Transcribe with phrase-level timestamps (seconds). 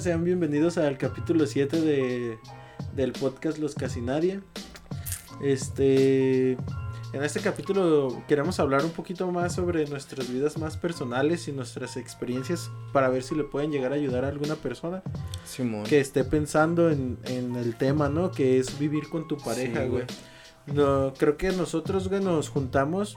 [0.00, 2.38] Sean bienvenidos al capítulo 7 de,
[2.94, 4.40] del podcast Los Casi Nadie.
[5.42, 11.52] Este, en este capítulo queremos hablar un poquito más sobre nuestras vidas más personales y
[11.52, 15.02] nuestras experiencias para ver si le pueden llegar a ayudar a alguna persona
[15.44, 15.84] Simón.
[15.84, 18.30] que esté pensando en, en el tema, ¿no?
[18.32, 20.04] Que es vivir con tu pareja, Sí, güey.
[20.04, 20.06] güey.
[20.66, 23.16] No, creo que nosotros, güey, nos juntamos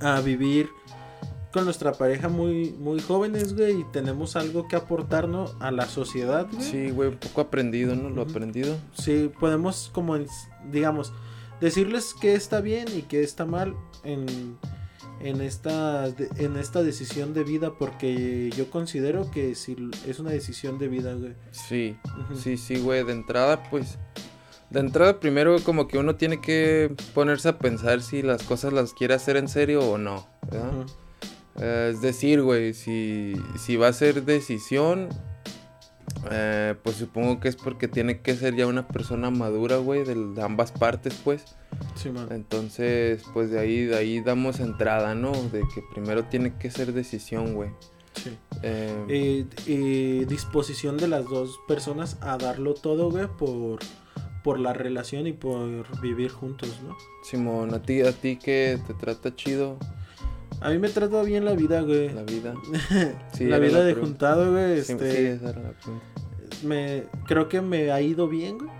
[0.00, 0.68] a vivir
[1.56, 5.46] con nuestra pareja muy, muy jóvenes, güey, y tenemos algo que aportar, ¿no?
[5.58, 6.62] A la sociedad, güey.
[6.62, 8.10] Sí, güey, un poco aprendido, ¿no?
[8.10, 8.76] Lo aprendido.
[8.92, 10.18] Sí, podemos como,
[10.70, 11.14] digamos,
[11.58, 14.58] decirles qué está bien y qué está mal en,
[15.20, 20.78] en, esta, en esta decisión de vida, porque yo considero que si es una decisión
[20.78, 21.32] de vida, güey.
[21.52, 21.96] Sí,
[22.34, 23.02] sí, sí, güey.
[23.02, 23.98] De entrada, pues.
[24.68, 28.92] De entrada, primero, como que uno tiene que ponerse a pensar si las cosas las
[28.92, 30.80] quiere hacer en serio o no, ¿verdad?
[30.80, 31.05] Ujú.
[31.58, 35.08] Eh, es decir, güey, si, si va a ser decisión,
[36.30, 40.14] eh, pues supongo que es porque tiene que ser ya una persona madura, güey, de,
[40.14, 41.44] de ambas partes, pues.
[41.94, 42.28] Sí, man.
[42.30, 45.32] Entonces, pues de ahí, de ahí damos entrada, ¿no?
[45.32, 47.70] De que primero tiene que ser decisión, güey.
[48.14, 48.36] Sí.
[48.62, 53.80] Eh, Eh, eh, disposición de las dos personas a darlo todo, güey, por,
[54.42, 56.96] por la relación y por vivir juntos, ¿no?
[57.22, 59.78] Simón, a ti, a ti que te trata chido
[60.60, 62.08] A mí me trata bien la vida, güey.
[62.12, 62.54] la vida.
[63.32, 64.34] Sí, la vida de pregunta.
[64.34, 64.82] juntado, güey.
[64.82, 66.06] Sí, Este, sí, esa era la pregunta.
[66.64, 68.70] me, creo que me ha ido bien, güey.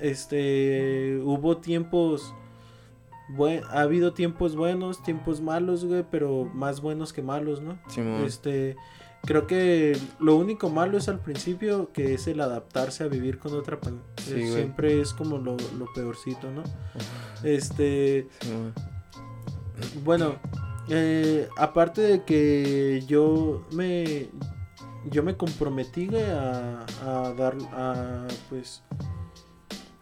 [0.00, 2.32] Este, hubo tiempos,
[3.30, 7.78] buen, ha habido tiempos buenos, tiempos malos, güey, pero más buenos que malos, ¿no?
[7.88, 8.76] Simón, Este,
[9.26, 13.54] creo que lo único malo es al principio, que es el adaptarse a vivir con
[13.54, 14.00] otra persona.
[14.24, 14.46] Sí.
[14.52, 16.62] Siempre es como lo, lo peorcito, ¿no?
[17.42, 18.72] Este, Simón.
[20.04, 20.36] bueno,
[20.90, 24.28] eh, aparte de que yo me
[25.10, 28.82] yo me comprometí a, a dar a pues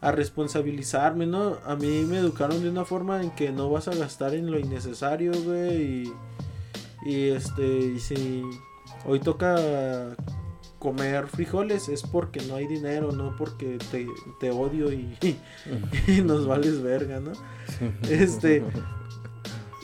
[0.00, 1.58] a responsabilizarme, ¿no?
[1.64, 4.58] A mí me educaron de una forma en que no vas a gastar en lo
[4.58, 6.12] innecesario, güey, y,
[7.04, 8.42] y este y si
[9.04, 10.14] hoy toca
[10.78, 14.06] comer frijoles es porque no hay dinero, no porque te,
[14.38, 15.16] te odio y,
[16.06, 17.32] y nos vales verga, ¿no?
[18.08, 18.62] Este,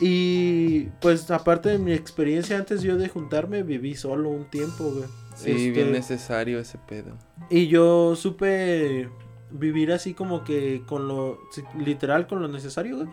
[0.04, 5.04] Y pues aparte de mi experiencia antes yo de juntarme viví solo un tiempo, güey.
[5.36, 7.16] Sí, Este, bien necesario ese pedo.
[7.50, 9.08] Y yo supe
[9.52, 11.38] vivir así como que con lo
[11.78, 13.08] literal con lo necesario, güey.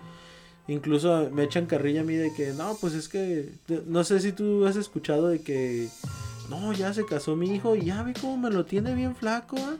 [0.67, 3.49] Incluso me echan carrilla a mí de que no, pues es que
[3.85, 5.89] no sé si tú has escuchado de que
[6.49, 9.55] no, ya se casó mi hijo y ya ve cómo me lo tiene bien flaco,
[9.57, 9.75] ¿ah?".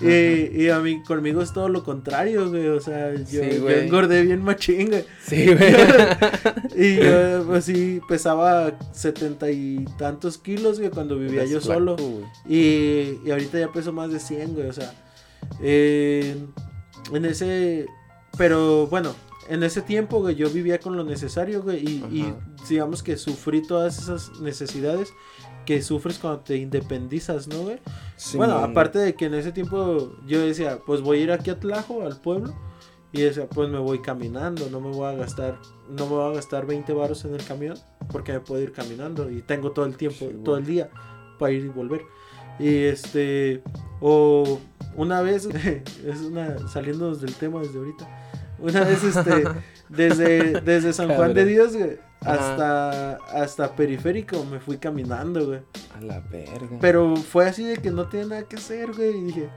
[0.00, 3.68] y, y a mí conmigo es todo lo contrario, güey, o sea, yo, Sí, yo
[3.70, 5.04] engordé bien machín, güey.
[5.24, 5.74] Sí, güey.
[6.76, 11.96] Y yo, pues sí, pesaba setenta y tantos kilos, güey, cuando vivía yo flaco, solo.
[12.48, 14.92] Y, y ahorita ya peso más de 100, güey, o sea.
[15.60, 16.36] eh,
[17.12, 17.86] en ese.
[18.38, 19.14] Pero bueno,
[19.48, 21.78] en ese tiempo, güey, yo vivía con lo necesario, güey.
[22.10, 22.32] Y,
[22.68, 25.12] digamos que sufrí todas esas necesidades
[25.64, 27.78] que sufres cuando te independizas, ¿no, güey?
[28.34, 31.50] bueno, Simón, aparte de que en ese tiempo yo decía, pues voy a ir aquí
[31.50, 32.54] a Tlajo, al pueblo.
[33.12, 36.34] Y decía, pues me voy caminando, no me voy a gastar, no me voy a
[36.36, 37.76] gastar 20 baros en el camión,
[38.12, 40.90] porque me puedo ir caminando y tengo todo el tiempo, Sí, todo el día
[41.36, 42.02] para ir y volver.
[42.60, 43.62] Y este,
[44.00, 44.60] o
[44.94, 45.46] una vez,
[46.06, 48.08] es una, saliéndonos del tema desde ahorita,
[48.60, 49.44] una vez este,
[49.88, 51.46] desde, desde San Juan de.
[51.46, 52.32] Dios, güey, Ajá.
[52.32, 55.60] hasta, hasta Periférico me fui caminando, güey.
[55.96, 56.78] A la verga.
[56.80, 59.18] Pero fue así de que no tenía nada que hacer, güey.
[59.18, 59.50] Y dije,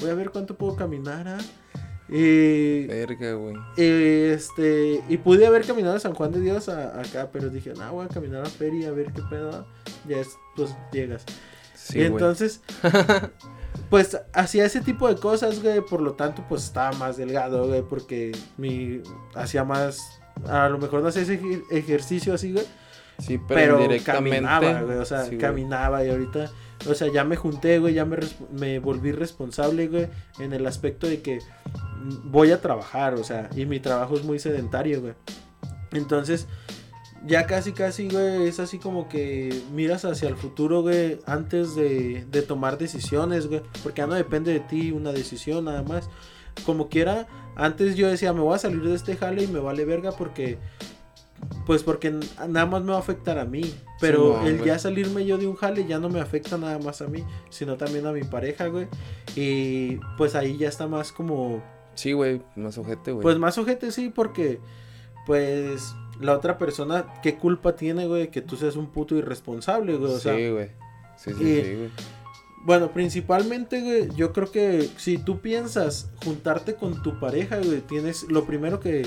[0.00, 1.38] voy a ver cuánto puedo caminar, ¿ah?
[2.12, 3.54] Y, Verga, güey.
[3.76, 7.72] y, este, y pude haber caminado de San Juan de Dios a, acá, pero dije,
[7.74, 9.64] no, voy a caminar a Feria a ver qué pedo.
[10.08, 11.24] Ya es, pues llegas.
[11.74, 12.62] Sí, y entonces,
[13.90, 15.80] pues hacía ese tipo de cosas, güey.
[15.82, 19.02] Por lo tanto, pues estaba más delgado, güey, porque mi,
[19.36, 22.64] hacía más, a lo mejor no hacía ese ej- ejercicio así, güey.
[23.18, 25.38] Sí, pero, Pero caminaba, güey, o sea, sí, güey.
[25.38, 26.50] caminaba y ahorita,
[26.88, 28.16] o sea, ya me junté, güey, ya me,
[28.50, 30.08] me volví responsable, güey,
[30.38, 31.40] en el aspecto de que
[32.24, 35.12] voy a trabajar, o sea, y mi trabajo es muy sedentario, güey.
[35.92, 36.46] Entonces,
[37.26, 42.24] ya casi, casi, güey, es así como que miras hacia el futuro, güey, antes de,
[42.30, 46.08] de tomar decisiones, güey, porque ya no depende de ti una decisión nada más.
[46.66, 47.26] Como quiera,
[47.56, 50.58] antes yo decía, me voy a salir de este jale y me vale verga porque
[51.66, 52.10] pues porque
[52.48, 53.62] nada más me va a afectar a mí.
[54.00, 54.66] Pero el güey.
[54.68, 57.76] ya salirme yo de un jale ya no me afecta nada más a mí, sino
[57.76, 58.88] también a mi pareja, güey.
[59.36, 61.62] Y pues ahí ya está más como,
[61.94, 63.22] Sí, güey, más ojete, güey.
[63.22, 64.58] pues más ojete sí, porque
[65.26, 68.30] pues la otra persona, ¿qué culpa tiene, güey?
[68.30, 70.12] Que tú seas un puto irresponsable, güey.
[70.12, 70.68] O sea, sí, güey.
[71.16, 71.90] Sí, sí, y- sí, güey.
[72.62, 78.24] Bueno, principalmente, güey, yo creo que si tú piensas juntarte con tu pareja, güey, tienes
[78.24, 79.06] lo primero que,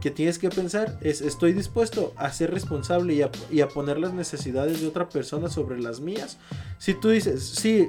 [0.00, 3.98] que tienes que pensar es estoy dispuesto a ser responsable y a, y a, poner
[3.98, 6.38] las necesidades de otra persona sobre las mías.
[6.78, 7.88] Si tú dices, sí,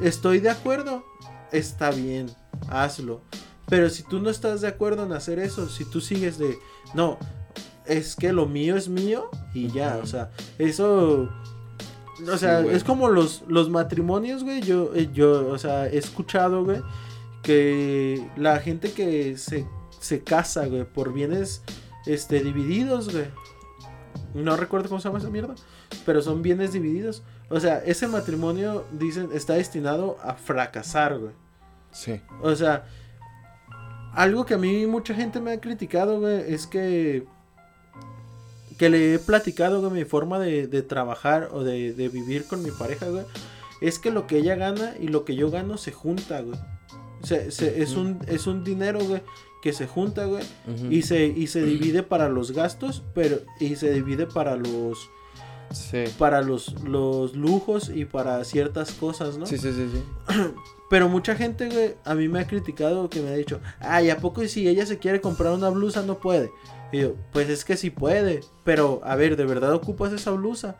[0.00, 1.04] estoy de acuerdo,
[1.52, 2.28] está bien,
[2.68, 3.22] hazlo.
[3.68, 6.58] Pero si tú no estás de acuerdo en hacer eso, si tú sigues de,
[6.92, 7.18] no,
[7.86, 11.28] es que lo mío es mío y ya, o sea, eso...
[12.26, 14.60] O sea, es como los, los matrimonios, güey.
[14.60, 16.82] Yo, eh, yo, o sea, he escuchado, güey,
[17.42, 19.66] que la gente que se,
[20.00, 21.62] se casa, güey, por bienes
[22.06, 23.26] este, divididos, güey.
[24.34, 25.54] No recuerdo cómo se llama esa mierda,
[26.04, 27.22] pero son bienes divididos.
[27.50, 31.32] O sea, ese matrimonio, dicen, está destinado a fracasar, güey.
[31.92, 32.20] Sí.
[32.42, 32.84] O sea,
[34.12, 37.26] algo que a mí mucha gente me ha criticado, güey, es que
[38.78, 43.06] que le he platicado, güey, mi forma de, trabajar o de, vivir con mi pareja,
[43.08, 43.24] güey,
[43.80, 46.58] es que lo que ella gana y lo que yo gano se junta, güey.
[47.28, 49.22] es, un, es un dinero, güey,
[49.60, 50.44] que se junta, güey,
[50.90, 55.10] y, se, y se divide para los gastos, pero y se divide para los...
[56.18, 59.44] Para los, los lujos y para ciertas cosas, ¿no?
[59.44, 60.34] Sí, sí, sí, sí.
[60.88, 64.16] Pero mucha gente, güey, a mí me ha criticado que me ha dicho, ay, ¿a
[64.16, 66.50] poco si ella se quiere comprar una blusa no puede?
[66.92, 70.76] Y yo, pues es que sí puede, pero a ver, ¿de verdad ocupas esa blusa?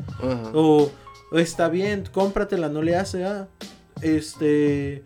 [0.54, 0.90] O,
[1.32, 3.48] está bien, cómpratela, no le hace, ah,
[4.00, 5.04] este...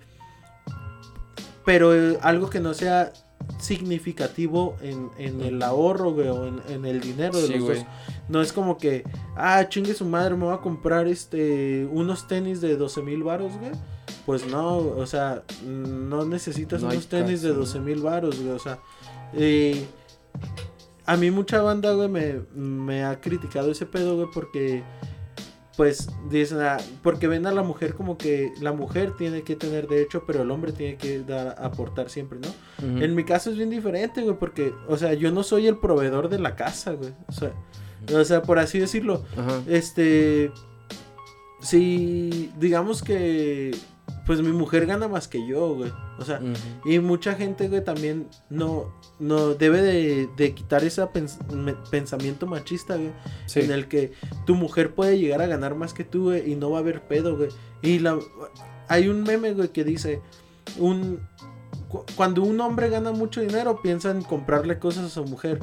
[1.64, 3.12] Pero eh, algo que no sea
[3.58, 7.86] significativo en, el ahorro, güey, o en, el dinero de los dos.
[8.28, 9.04] No es como que,
[9.36, 13.52] ah, chingue su madre, me voy a comprar este unos tenis de 12 mil baros,
[13.58, 13.72] güey.
[14.26, 18.50] Pues no, o sea, no necesitas unos tenis de 12 mil baros, güey.
[18.50, 18.78] O sea,
[19.34, 19.86] eh,
[21.06, 22.08] a mí mucha banda, güey,
[22.54, 24.82] me, ha criticado ese pedo, güey, porque
[25.76, 29.88] pues dicen, ah, porque ven a la mujer como que la mujer tiene que tener
[29.88, 33.02] derecho, pero el hombre tiene que dar, aportar siempre, ¿no?
[33.02, 36.28] En mi caso es bien diferente, güey, porque, o sea, yo no soy el proveedor
[36.28, 37.14] de la casa, güey.
[37.26, 37.52] O sea,
[38.14, 39.24] o sea por así decirlo,
[39.66, 40.52] este,
[41.60, 43.74] si digamos que
[44.26, 45.92] pues mi mujer gana más que yo, güey.
[46.18, 46.40] O sea,
[46.84, 51.06] y mucha gente, güey, también no, no debe de, quitar ese
[51.90, 53.12] pensamiento machista, güey.
[53.54, 54.12] En el que
[54.46, 57.06] tu mujer puede llegar a ganar más que tú, güey, y no va a haber
[57.06, 57.50] pedo, güey.
[57.82, 58.18] Y la,
[58.88, 60.20] hay un meme, güey, que dice,
[60.76, 61.20] un,
[62.16, 65.60] cuando un hombre gana mucho dinero, piensa en comprarle cosas a su mujer.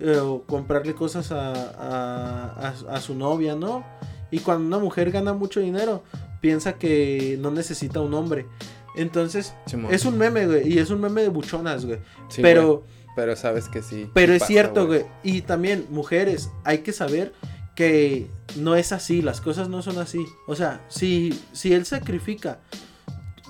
[0.00, 3.84] Eh, o comprarle cosas a, a, a su novia, ¿no?
[4.32, 6.02] Y cuando una mujer gana mucho dinero,
[6.40, 8.46] piensa que no necesita un hombre.
[8.96, 9.54] Entonces,
[9.90, 10.72] es un meme, güey.
[10.72, 11.98] Y es un meme de buchonas, güey.
[12.40, 12.84] pero.
[13.16, 14.10] Pero sabes que sí.
[14.12, 15.04] Pero es cierto, güey.
[15.22, 17.32] Y también, mujeres, hay que saber
[17.76, 19.22] que no es así.
[19.22, 20.24] Las cosas no son así.
[20.46, 22.58] O sea, si, si él sacrifica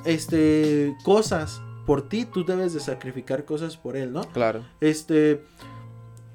[0.05, 4.23] este cosas por ti, tú debes de sacrificar cosas por él, ¿no?
[4.33, 4.65] Claro.
[4.81, 5.43] Este.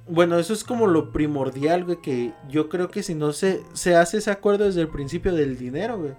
[0.07, 3.95] Bueno, eso es como lo primordial, güey, que yo creo que si no se, se
[3.95, 6.13] hace ese acuerdo desde el principio del dinero, güey,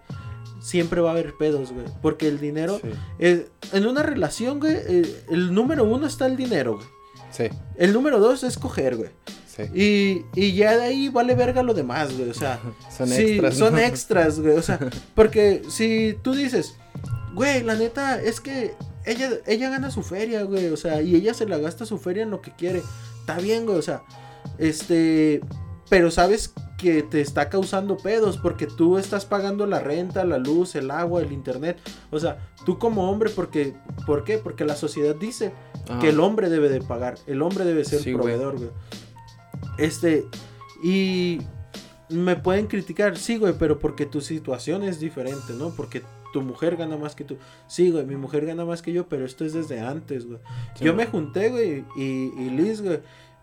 [0.60, 1.86] siempre va a haber pedos, güey.
[2.02, 2.80] Porque el dinero.
[3.18, 6.86] en una relación, güey, eh, el número uno está el dinero, güey.
[7.30, 7.44] Sí.
[7.76, 9.10] El número dos es coger, güey.
[9.46, 10.24] Sí.
[10.34, 12.30] Y, y, ya de ahí vale verga lo demás, güey.
[12.30, 12.60] O sea,
[12.96, 13.56] son extras.
[13.56, 14.56] Son extras, güey.
[14.56, 14.78] O sea,
[15.14, 16.74] porque si tú dices,
[17.34, 18.74] güey, la neta es que
[19.04, 20.68] ella, ella gana su feria, güey.
[20.68, 22.82] O sea, y ella se la gasta su feria en lo que quiere.
[23.20, 23.78] Está bien, güey.
[23.78, 24.02] O sea,
[24.58, 25.40] este.
[25.88, 30.74] Pero sabes que te está causando pedos porque tú estás pagando la renta, la luz,
[30.74, 31.78] el agua, el internet.
[32.10, 33.74] O sea, tú como hombre, porque,
[34.06, 34.38] ¿por qué?
[34.38, 35.52] Porque la sociedad dice
[36.00, 38.70] que el hombre debe de pagar, el hombre debe ser proveedor, güey.
[39.78, 40.24] Este,
[40.82, 41.40] y
[42.08, 45.70] me pueden criticar, sí, güey, pero porque tu situación es diferente, ¿no?
[45.70, 47.36] Porque tu mujer gana más que tú.
[47.66, 50.38] Sí, güey, mi mujer gana más que yo, pero esto es desde antes, güey.
[50.80, 53.00] yo me junté, güey, y, y Liz, güey,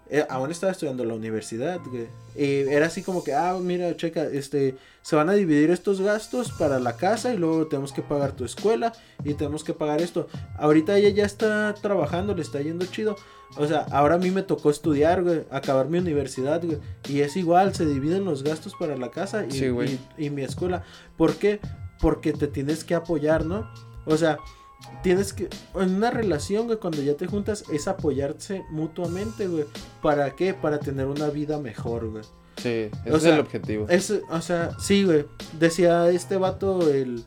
[0.10, 2.08] eh, aún estaba estudiando en la universidad, güey.
[2.36, 6.52] Y era así como que, ah, mira, checa, este, se van a dividir estos gastos
[6.52, 10.28] para la casa y luego tenemos que pagar tu escuela y tenemos que pagar esto.
[10.58, 13.16] Ahorita ella ya está trabajando, le está yendo chido.
[13.58, 16.80] O sea, ahora a mí me tocó estudiar, güey, acabar mi universidad, güey.
[17.08, 20.84] Y es igual, se dividen los gastos para la casa y, y, y mi escuela.
[21.18, 21.60] ¿Por qué?
[22.00, 23.68] Porque te tienes que apoyar, ¿no?
[24.06, 24.38] O sea,
[25.04, 29.66] tienes que, en una relación, güey, cuando ya te juntas, es apoyarse mutuamente, güey.
[30.02, 30.54] ¿Para qué?
[30.54, 32.24] Para tener una vida mejor, güey.
[32.58, 33.86] Sí, ese es el objetivo.
[33.88, 35.26] Es, o sea, sí, güey.
[35.60, 37.24] Decía este vato, el,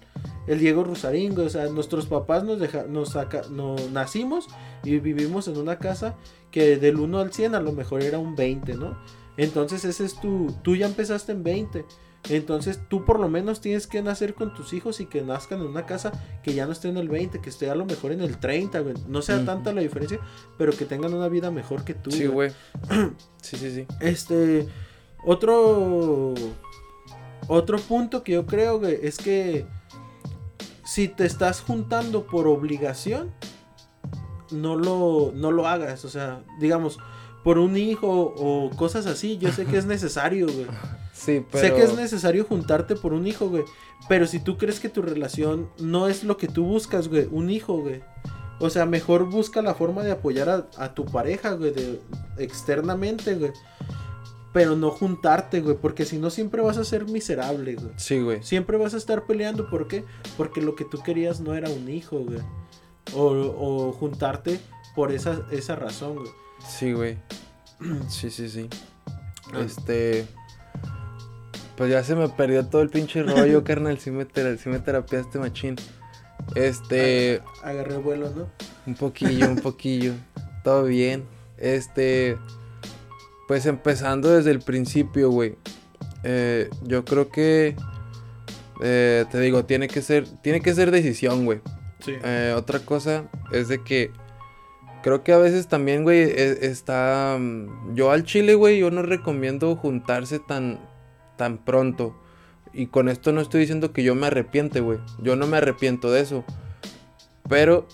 [0.46, 1.46] el Diego Rusarín, güey.
[1.46, 4.48] O sea, nuestros papás nos, deja, nos, saca, nos nacimos
[4.82, 6.16] y vivimos en una casa
[6.50, 8.98] que del 1 al 100 a lo mejor era un 20, ¿no?
[9.36, 11.84] Entonces ese es tu, tú ya empezaste en 20.
[12.28, 15.66] Entonces tú por lo menos tienes que nacer con tus hijos y que nazcan en
[15.66, 16.12] una casa
[16.42, 18.80] que ya no esté en el 20, que esté a lo mejor en el 30,
[18.80, 18.94] güey.
[19.08, 20.20] No sea tanta la diferencia,
[20.58, 22.10] pero que tengan una vida mejor que tú.
[22.10, 22.50] Sí, güey.
[23.42, 23.86] sí, sí, sí.
[24.00, 24.68] Este,
[25.24, 26.34] otro,
[27.48, 29.66] otro punto que yo creo, güey, es que
[30.84, 33.32] si te estás juntando por obligación,
[34.50, 36.04] no lo, no lo hagas.
[36.04, 36.98] O sea, digamos,
[37.42, 40.66] por un hijo o cosas así, yo sé que es necesario, güey.
[41.20, 41.68] Sí, pero...
[41.68, 43.64] Sé que es necesario juntarte por un hijo, güey.
[44.08, 47.50] Pero si tú crees que tu relación no es lo que tú buscas, güey, un
[47.50, 48.00] hijo, güey.
[48.58, 52.00] O sea, mejor busca la forma de apoyar a, a tu pareja, güey, de,
[52.38, 53.52] externamente, güey.
[54.54, 57.92] Pero no juntarte, güey, porque si no siempre vas a ser miserable, güey.
[57.96, 58.42] Sí, güey.
[58.42, 60.04] Siempre vas a estar peleando, ¿por qué?
[60.38, 62.40] Porque lo que tú querías no era un hijo, güey.
[63.14, 64.58] O, o juntarte
[64.96, 66.30] por esa, esa razón, güey.
[66.66, 67.18] Sí, güey.
[68.08, 68.68] Sí, sí, sí.
[69.58, 70.26] Este...
[71.80, 73.98] Pues ya se me perdió todo el pinche rollo, carnal.
[73.98, 74.26] Sí me,
[74.58, 75.76] sí me terapiaste machín.
[76.54, 77.40] Este.
[77.62, 78.50] Agarré vuelo, ¿no?
[78.86, 80.12] Un poquillo, un poquillo.
[80.62, 81.24] todo bien.
[81.56, 82.36] Este.
[83.48, 85.56] Pues empezando desde el principio, güey.
[86.22, 87.74] Eh, yo creo que.
[88.82, 90.28] Eh, te digo, tiene que ser.
[90.42, 91.62] Tiene que ser decisión, güey.
[92.04, 92.12] Sí.
[92.22, 94.10] Eh, otra cosa es de que.
[95.02, 97.38] Creo que a veces también, güey, e, está.
[97.40, 100.78] mm, Yo al chile, güey, yo no recomiendo juntarse tan,
[101.40, 102.14] tan pronto.
[102.74, 104.98] Y con esto no estoy diciendo que yo me arrepiente, güey.
[105.22, 106.44] Yo no me arrepiento de eso.
[107.48, 107.88] Pero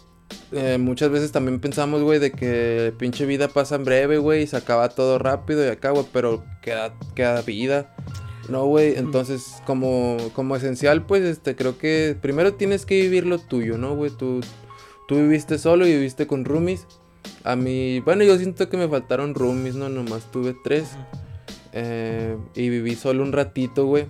[0.51, 4.47] eh, muchas veces también pensamos, güey, de que pinche vida pasa en breve, güey, y
[4.49, 7.95] se acaba todo rápido y acá, güey, pero queda, queda vida.
[8.49, 13.39] No, güey, entonces como, como esencial, pues, este, creo que primero tienes que vivir lo
[13.39, 14.11] tuyo, ¿no, güey?
[14.11, 14.41] Tú,
[15.07, 16.85] tú viviste solo y viviste con roomies.
[17.45, 19.89] A mí, bueno, yo siento que me faltaron roomies, ¿no?
[19.89, 20.97] Nomás tuve tres.
[21.79, 24.07] Eh, y viví solo un ratito, güey.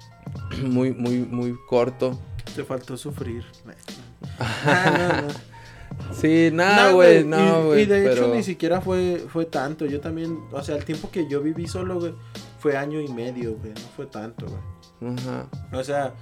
[0.62, 2.20] Muy, muy, muy corto.
[2.54, 3.44] Te faltó sufrir.
[4.38, 6.14] Ah, no, no.
[6.14, 7.82] Sí, nada, No, güey, y- no, güey.
[7.82, 8.12] Y, de pero...
[8.26, 9.86] hecho ni siquiera fue, fue tanto.
[9.86, 12.14] Yo también, o sea, el tiempo que yo viví solo, güey,
[12.58, 13.72] fue año y medio, güey.
[13.72, 15.14] No fue tanto, güey.
[15.14, 15.46] Ajá.
[15.72, 16.14] O sea,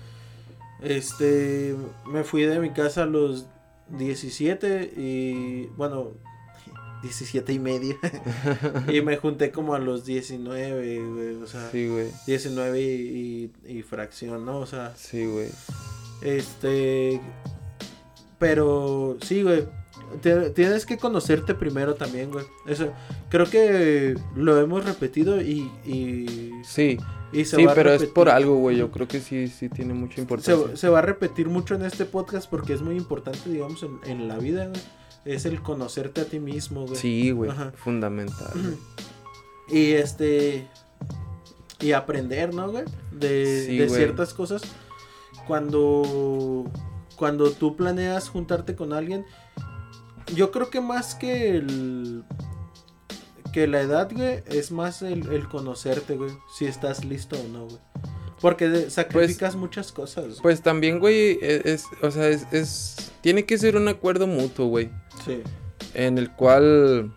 [0.82, 1.74] este,
[2.06, 3.46] me fui de mi casa a los
[3.90, 6.12] 17 y, bueno,
[7.02, 7.96] 17 y media.
[8.92, 11.34] y me junté como a los 19, güey.
[11.42, 12.08] O sea, Sí, güey.
[12.26, 14.58] 19 y, y- y fracción, ¿no?
[14.58, 15.48] O sea, Sí, güey.
[16.22, 17.20] este,
[18.38, 19.64] pero sí, güey.
[20.22, 22.44] te- Tienes que conocerte primero también, güey.
[22.66, 22.92] Eso,
[23.28, 26.98] creo que lo hemos repetido y, y, Sí,
[27.32, 28.76] y se sí, va a pero es por algo, güey.
[28.76, 30.70] Yo creo que sí, sí tiene mucha importancia.
[30.70, 33.98] se, se va a repetir mucho en este podcast porque es muy importante, digamos, en,
[34.10, 34.80] en la vida, güey.
[35.24, 36.96] Es el conocerte a ti mismo, güey.
[36.96, 37.50] Sí, güey.
[37.50, 37.72] Ajá.
[37.76, 38.50] Fundamental.
[38.54, 38.76] güey.
[39.70, 40.66] Y este.
[41.80, 42.84] Y aprender, ¿no, güey?
[43.12, 43.98] De, Sí, de güey.
[43.98, 44.62] ciertas cosas.
[45.46, 46.70] Cuando.
[47.16, 49.24] Cuando tú planeas juntarte con alguien.
[50.34, 52.24] Yo creo que más que el.
[53.52, 56.30] Que la edad, güey, es más el, el conocerte, güey.
[56.56, 57.78] Si estás listo o no, güey.
[58.40, 60.38] Porque sacrificas muchas cosas.
[60.42, 64.66] Pues también, güey, es, es- o sea, es, es- tiene que ser un acuerdo mutuo,
[64.66, 64.90] güey.
[65.94, 67.14] En el cual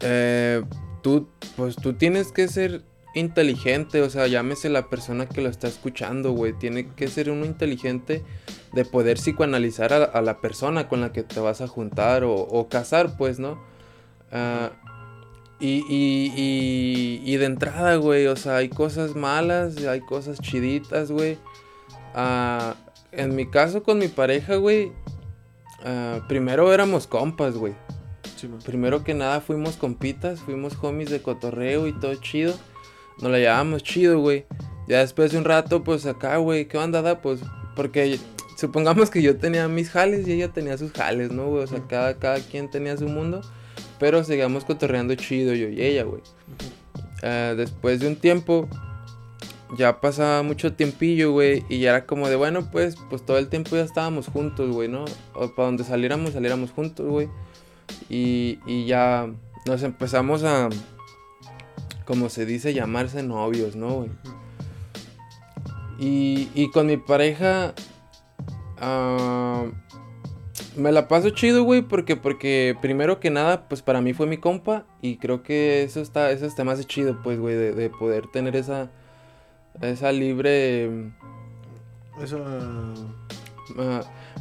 [0.00, 0.62] eh,
[1.02, 2.82] tú, pues tú tienes que ser
[3.14, 6.52] inteligente, o sea, llámese la persona que lo está escuchando, güey.
[6.52, 8.22] Tiene que ser uno inteligente
[8.72, 12.68] de poder psicoanalizar a, la persona con la que te vas a juntar o, o
[12.68, 13.58] casar, pues, ¿no?
[14.30, 14.70] Ah,
[15.58, 21.10] y, y, y, y de entrada, güey, o sea, hay cosas malas, hay cosas chiditas,
[21.10, 21.38] güey.
[22.14, 22.74] Ah,
[23.12, 24.92] en mi caso con mi pareja, güey,
[25.86, 27.74] ah, primero éramos compas, güey.
[28.36, 28.48] sí.
[28.64, 32.54] Primero que nada fuimos compitas, fuimos homies de cotorreo y todo chido.
[33.20, 34.44] Nos la llevábamos chido, güey.
[34.88, 37.20] Ya después de un rato, pues acá, güey, ¿qué onda, da?
[37.20, 37.40] Pues,
[37.74, 38.18] porque
[38.56, 41.64] supongamos que yo tenía mis jales y ella tenía sus jales, ¿no, güey?
[41.64, 43.40] O sea, cada, cada quien tenía su mundo.
[43.98, 46.22] Pero seguíamos cotorreando chido yo y ella, güey.
[47.22, 48.68] Ah, después de un tiempo,
[49.74, 53.48] ya pasaba mucho tiempillo, güey, y ya era como de, bueno, pues, pues todo el
[53.48, 55.04] tiempo ya estábamos juntos, güey, ¿no?
[55.34, 57.28] O para donde saliéramos, saliéramos juntos, güey.
[58.08, 59.28] Y, y ya
[59.66, 60.68] nos empezamos a,
[62.04, 64.10] como se dice, llamarse novios, ¿no, güey?
[65.98, 67.74] Y, y con mi pareja,
[68.78, 69.64] ah,
[70.76, 74.36] me la paso chido, güey, porque, porque primero que nada, pues para mí fue mi
[74.36, 78.28] compa y creo que eso está, eso está más chido, pues, güey, de, de poder
[78.28, 78.90] tener esa,
[79.82, 81.10] esa libre...
[82.22, 82.42] Eso.
[83.78, 84.00] Ah,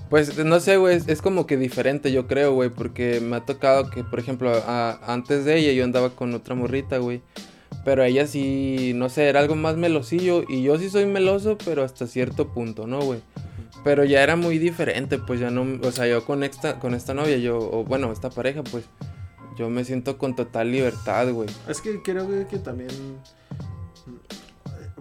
[0.10, 3.46] pues no sé, güey, es, es como que diferente, yo creo, güey, porque me ha
[3.46, 7.22] tocado que, por ejemplo, a- antes de ella yo andaba con otra morrita, güey.
[7.84, 10.44] Pero ella sí, no sé, era algo más melosillo.
[10.48, 13.20] Y yo sí soy meloso, pero hasta cierto punto, ¿no, güey?
[13.84, 17.14] Pero ya era muy diferente, pues ya no, o sea, yo con esta, con esta
[17.14, 18.86] novia, yo, o bueno, esta pareja, pues,
[19.58, 21.48] yo me siento con total libertad, güey.
[21.68, 22.90] Es que creo que también,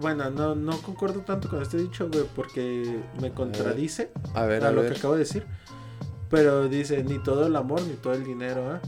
[0.05, 4.67] bueno, no, no concuerdo tanto con este dicho, güey, porque me contradice A ver, a,
[4.67, 5.47] a, lo que acabo de decir.
[6.29, 8.79] Pero dice, ni todo el amor, ni todo el dinero, ¿eh?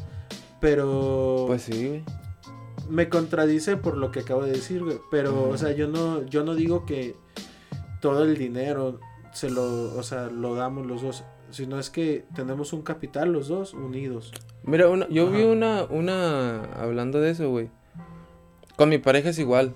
[0.59, 2.03] Pero Pues sí,
[2.88, 5.00] me contradice por lo que acabo de decir, güey.
[5.09, 7.15] Pero, o sea, yo no, yo no digo que
[8.00, 9.00] todo el dinero
[9.33, 11.24] se lo, o sea, lo damos los dos.
[11.50, 14.31] Sino es que tenemos un capital los dos unidos.
[14.62, 17.71] Mira, una- yo vi una, una, hablando de eso, güey.
[18.77, 19.74] Con mi pareja es igual.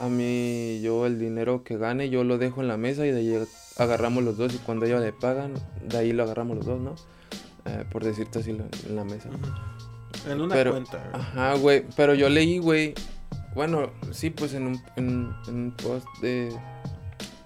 [0.00, 3.18] A mí, yo el dinero que gane, yo lo dejo en la mesa y de
[3.20, 3.44] ahí
[3.76, 4.54] agarramos los dos.
[4.54, 5.52] Y cuando ellos le pagan,
[5.86, 6.94] de ahí lo agarramos los dos, ¿no?
[7.66, 9.28] Eh, por decirte así, en la mesa.
[10.30, 11.10] En una Pero- cuenta.
[11.12, 11.84] Ajá, güey.
[11.96, 12.94] Pero yo leí, güey.
[13.54, 16.50] Bueno, sí, pues en un, en, en un post de,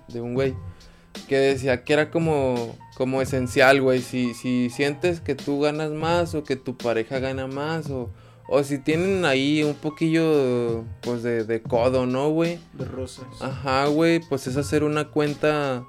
[0.09, 0.54] de un güey.
[1.28, 4.00] Que decía que era como, como esencial, güey.
[4.02, 8.11] Si, si sientes que tú ganas más o que tu pareja gana más o,
[8.50, 12.59] o si tienen ahí un poquillo, pues, de, de codo, ¿no, güey?
[12.75, 13.25] De rosas.
[13.40, 14.21] Ajá, güey.
[14.28, 15.85] Pues es hacer una cuenta...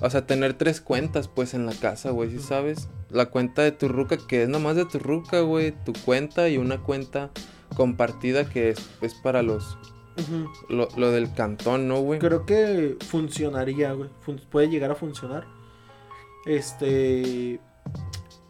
[0.00, 2.46] O sea, tener tres cuentas, pues, en la casa, güey, ¿sí Ujú.
[2.46, 2.88] sabes?
[3.10, 5.72] La cuenta de tu ruca, que es nomás de tu ruca, güey.
[5.84, 7.30] Tu cuenta y una cuenta
[7.76, 9.76] compartida que es, es para los...
[10.68, 12.20] Lo, lo del cantón, ¿no, güey?
[12.20, 14.10] Creo que funcionaría, güey.
[14.20, 15.46] Fun- puede llegar a funcionar.
[16.44, 17.60] Este.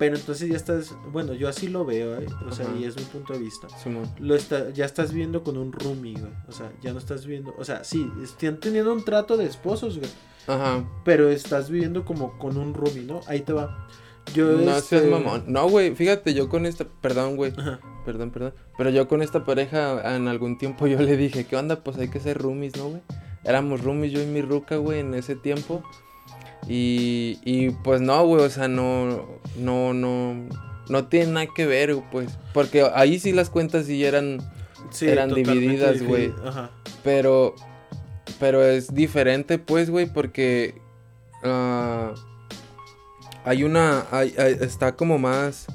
[0.03, 0.97] Pero entonces ya estás.
[1.13, 2.27] Bueno, yo así lo veo, ¿eh?
[2.45, 2.75] O sea, Ajá.
[2.77, 3.69] y es mi punto de vista.
[3.79, 4.13] Simón.
[4.19, 6.33] Lo está, ya estás viendo con un roomie, güey.
[6.49, 7.55] O sea, ya no estás viendo.
[7.57, 10.11] O sea, sí, están teniendo un trato de esposos, güey.
[10.49, 10.85] Ajá.
[11.05, 13.21] Pero estás viviendo como con un roomie, ¿no?
[13.29, 13.87] Ahí te va.
[14.35, 14.47] Yo.
[14.57, 15.45] No este- seas mamón.
[15.47, 16.85] No, güey, fíjate, yo con esta...
[17.01, 17.53] Perdón, güey.
[17.57, 17.79] Ajá.
[18.05, 18.55] Perdón, perdón.
[18.77, 21.85] Pero yo con esta pareja en algún tiempo yo le dije, ¿qué onda?
[21.85, 23.03] Pues hay que ser roomies, ¿no, güey?
[23.45, 25.85] Éramos roomies yo y mi ruca, güey, en ese tiempo.
[26.69, 29.27] Y, y pues no, güey, o sea, no,
[29.57, 30.35] no, no,
[30.89, 32.31] no tiene nada que ver, pues.
[32.55, 34.39] Porque ahí sí las cuentas sí eran,
[34.91, 36.33] Sí, Eran divididas, güey.
[37.03, 37.55] pero,
[38.39, 40.75] pero es diferente, pues, güey, porque
[41.43, 42.13] ah,
[43.45, 45.67] hay una, hay- hay- está como más,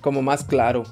[0.00, 0.84] como más claro.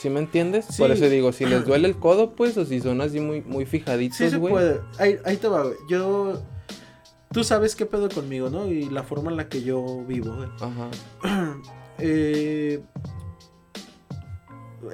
[0.00, 0.64] ¿Sí me entiendes?
[0.70, 0.80] Sí.
[0.82, 3.66] Por eso digo, si les duele el codo, pues, o si son así muy, muy
[3.66, 4.52] fijaditos, Sí se güey.
[4.52, 4.80] puede.
[4.98, 5.76] Ahí, ahí te va, güey.
[5.90, 6.42] Yo.
[7.32, 8.66] Tú sabes qué pedo conmigo, ¿no?
[8.66, 10.48] Y la forma en la que yo vivo, güey.
[10.60, 11.60] Ajá.
[12.02, 12.82] Eh,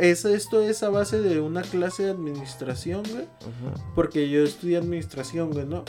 [0.00, 3.24] es, esto es a base de una clase de administración, güey.
[3.24, 3.92] Ajá.
[3.94, 5.84] Porque yo estudié administración, güey, ¿no?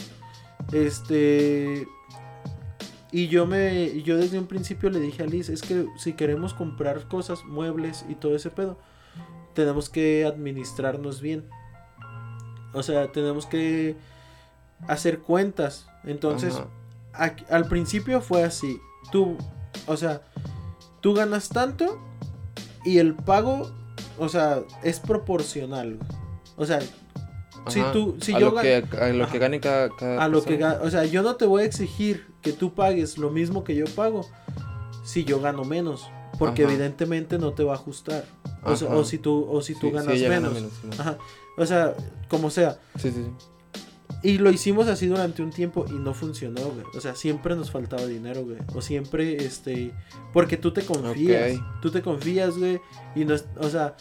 [0.71, 1.87] Este.
[3.11, 4.01] Y yo me.
[4.03, 8.05] Yo desde un principio le dije a Liz, es que si queremos comprar cosas, muebles
[8.07, 8.77] y todo ese pedo,
[9.53, 11.49] tenemos que administrarnos bien.
[12.73, 13.95] O sea, tenemos que
[14.87, 15.87] hacer cuentas.
[16.07, 16.59] Entonces,
[17.13, 18.79] al principio fue así.
[19.11, 19.37] Tú,
[19.85, 20.21] o sea,
[21.01, 21.99] tú ganas tanto
[22.83, 23.71] y el pago,
[24.17, 25.99] o sea, es proporcional.
[26.55, 26.79] O sea,
[27.67, 29.31] si tú, si a yo lo que, a lo Ajá.
[29.31, 30.79] que gane cada, cada a lo que persona.
[30.81, 33.85] o sea, yo no te voy a exigir que tú pagues lo mismo que yo
[33.85, 34.21] pago
[35.03, 36.71] si yo gano menos, porque Ajá.
[36.73, 38.25] evidentemente no te va a ajustar.
[38.63, 38.97] O, sea, Ajá.
[38.97, 40.53] o si tú o si tú Sí, ganas menos.
[40.97, 41.17] Ajá.
[41.57, 41.93] O sea,
[42.29, 42.79] como sea.
[42.97, 43.47] Sí, sí, sí.
[44.27, 46.85] Y lo hicimos así durante un tiempo y no funcionó, güey.
[46.93, 48.57] O sea, siempre nos faltaba dinero, güey.
[48.75, 49.93] O siempre, este...
[50.33, 51.57] Porque tú te confías.
[51.81, 52.81] Tú te confías, güey.
[53.15, 53.45] Y no es...
[53.57, 53.95] O sea,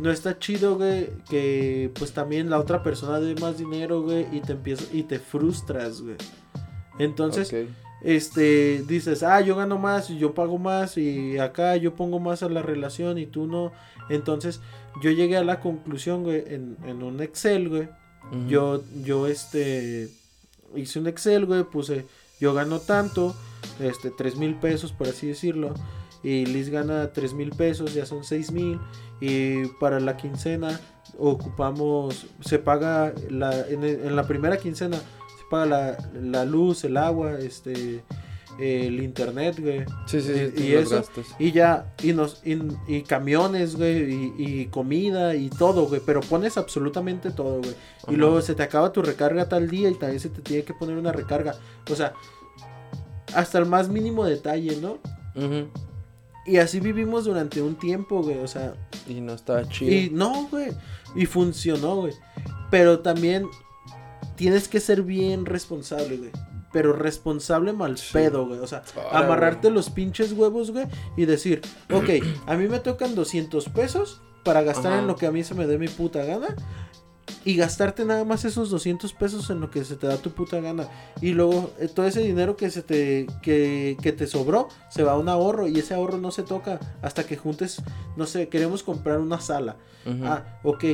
[0.00, 4.26] no está chido, güey, que pues también la otra persona dé más dinero, güey.
[4.32, 4.82] Y te empieza...
[4.92, 6.16] Y te frustras, güey.
[6.98, 7.54] Entonces,
[8.02, 8.82] este...
[8.82, 10.98] Dices, ah, yo gano más y yo pago más.
[10.98, 13.70] Y acá yo pongo más a la relación y tú no.
[14.10, 14.60] Entonces,
[15.04, 17.88] yo llegué a la conclusión, güey, en, en un Excel, güey.
[18.46, 20.10] Yo, yo, este,
[20.76, 22.06] hice un Excel, güey, puse,
[22.40, 23.34] yo gano tanto,
[23.80, 25.72] este, tres mil pesos, por así decirlo,
[26.22, 28.78] y Liz gana tres mil pesos, ya son seis mil,
[29.20, 30.78] y para la quincena
[31.18, 36.96] ocupamos, se paga, la, en, en la primera quincena, se paga la, la luz, el
[36.96, 38.04] agua, este,
[38.58, 40.52] el internet, güey, Sí, sí, sí.
[40.56, 41.26] y- y los eso, gastos.
[41.38, 46.00] y ya, y nos, y, y camiones, güey, y, comida y todo, güey.
[46.04, 47.74] Pero pones absolutamente todo, güey.
[48.08, 50.74] Y luego se te acaba tu recarga tal día y también se te tiene que
[50.74, 51.54] poner una recarga.
[51.90, 52.14] O sea,
[53.34, 54.98] hasta el más mínimo detalle, ¿no?
[55.34, 55.68] Ujú.
[56.46, 58.38] Y así vivimos durante un tiempo, güey.
[58.38, 58.74] O sea,
[59.06, 59.92] Y no estaba chido.
[59.92, 60.70] y no, güey.
[61.14, 62.14] Y funcionó, güey.
[62.70, 63.46] Pero también
[64.34, 66.30] tienes que ser bien responsable, güey.
[66.72, 68.60] Pero responsable mal pedo, güey.
[68.60, 70.86] O sea, amarrarte los pinches huevos, güey.
[71.16, 72.10] Y decir, ok,
[72.46, 75.00] a mí me tocan 200 pesos para gastar Ajá.
[75.00, 76.54] en lo que a mí se me dé mi puta gana.
[77.44, 80.60] y gastarte nada más esos 200 pesos en lo que se te da tu puta
[80.60, 80.88] gana.
[81.20, 85.12] Y luego eh, todo ese dinero que se te que, que, te sobró se va
[85.12, 87.82] a un ahorro y ese ahorro no se toca hasta que juntes,
[88.16, 89.76] no sé, queremos comprar una sala.
[90.24, 90.84] Ah, ok.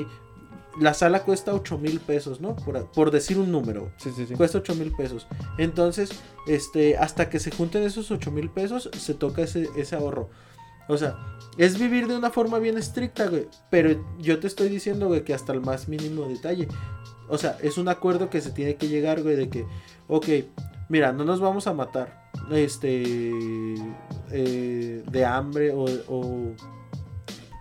[0.80, 2.56] La sala cuesta 8 mil pesos, ¿no?
[2.56, 3.92] Por, por, decir un número.
[3.96, 4.34] Sí, sí, sí.
[4.34, 5.26] Cuesta 8 mil pesos.
[5.58, 6.10] Entonces,
[6.46, 10.30] este, hasta que se junten esos 8 mil pesos, se toca ese, ese ahorro.
[10.88, 11.16] O sea,
[11.56, 13.46] es vivir de una forma bien estricta, güey.
[13.70, 16.68] Pero yo te estoy diciendo, güey, que hasta el más mínimo detalle.
[17.28, 19.66] O sea, es un acuerdo que se tiene que llegar, güey, de que,
[20.08, 20.26] ok,
[20.88, 22.30] mira, no nos vamos a matar.
[22.50, 23.74] Este,
[24.30, 26.54] eh, de hambre o, o,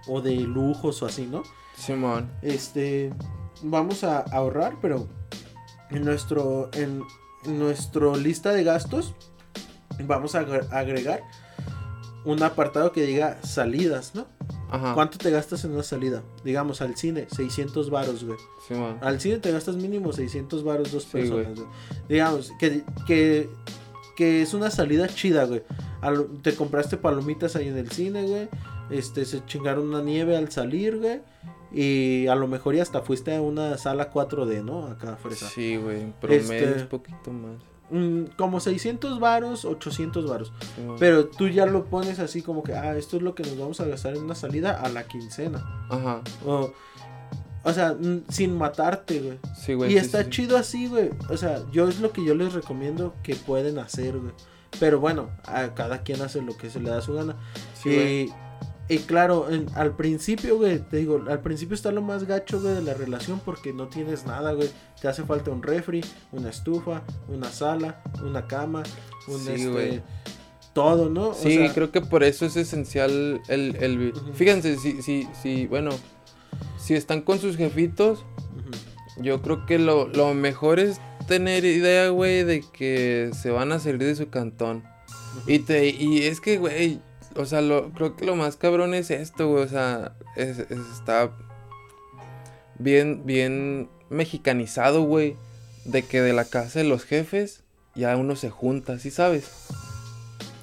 [0.08, 1.44] o, de lujos o así, ¿no?
[1.76, 2.30] Simón.
[2.42, 3.12] Este,
[3.62, 5.08] vamos a ahorrar, pero
[5.90, 7.04] en nuestro, en,
[7.46, 9.14] nuestro lista de gastos
[10.06, 11.24] vamos a agregar
[12.26, 14.26] un apartado que diga salidas, ¿no?
[14.70, 14.94] Ajá.
[14.94, 16.24] ¿Cuánto te gastas en una salida?
[16.44, 18.38] Digamos, al cine, 600 varos, güey.
[18.68, 18.74] Sí.
[19.02, 21.68] Al cine te gastas mínimo 600 varos dos personas, güey.
[22.10, 23.50] Digamos, que, que,
[24.16, 25.64] que es una salida chida, güey.
[26.42, 28.50] te compraste palomitas ahí en el cine, güey.
[28.94, 31.22] Este, se chingaron una nieve al salir, güey.
[31.72, 34.86] Y a lo mejor ya hasta fuiste a una sala 4D, ¿no?
[34.86, 35.50] Acá, fresa.
[35.50, 36.14] Sí, güey.
[36.22, 37.56] Promedio este, un poquito más.
[37.90, 40.54] Mm, como 600 varos, 800 varos.
[41.00, 43.80] Pero tú ya lo pones así como que, ah, esto es lo que nos vamos
[43.82, 45.88] a gastar en una salida a la quincena.
[45.90, 46.22] Ajá.
[46.46, 46.72] O,
[47.64, 49.40] o sea, mm, sin matarte, güey.
[49.56, 49.94] Sí, güey.
[49.94, 51.10] Y está chido así, güey.
[51.30, 54.34] O sea, yo es lo que yo les recomiendo que pueden hacer, güey.
[54.80, 57.36] Pero bueno, a cada quien hace lo que se le da su gana.
[57.76, 58.34] Sí, y
[59.08, 62.94] claro, al principio, güey, te digo, al principio está lo más gacho, güey, de la
[62.94, 64.70] relación porque no tienes nada, güey.
[65.02, 68.84] Te hace falta un refri, una estufa, una sala, una cama,
[69.28, 70.04] un sí, este,
[70.74, 71.34] todo, ¿no?
[71.34, 73.76] sí, creo que por eso es esencial el...
[73.78, 74.14] el...
[74.34, 75.92] Fíjense, si, si, si, bueno,
[76.78, 78.26] si están con sus jefitos,
[79.18, 83.80] yo creo que lo, lo mejor es tener idea, güey, de que se van a
[83.80, 84.84] salir de su cantón.
[85.48, 87.00] Y te, y es que, güey
[87.36, 89.64] o sea, lo, creo que lo más cabrón es esto, güey.
[89.64, 91.32] O sea, está
[92.80, 95.36] bien, bien mexicanizado, güey.
[95.86, 97.64] De que de la casa de los jefes
[97.96, 99.52] ya uno se junta, ¿sí sabes?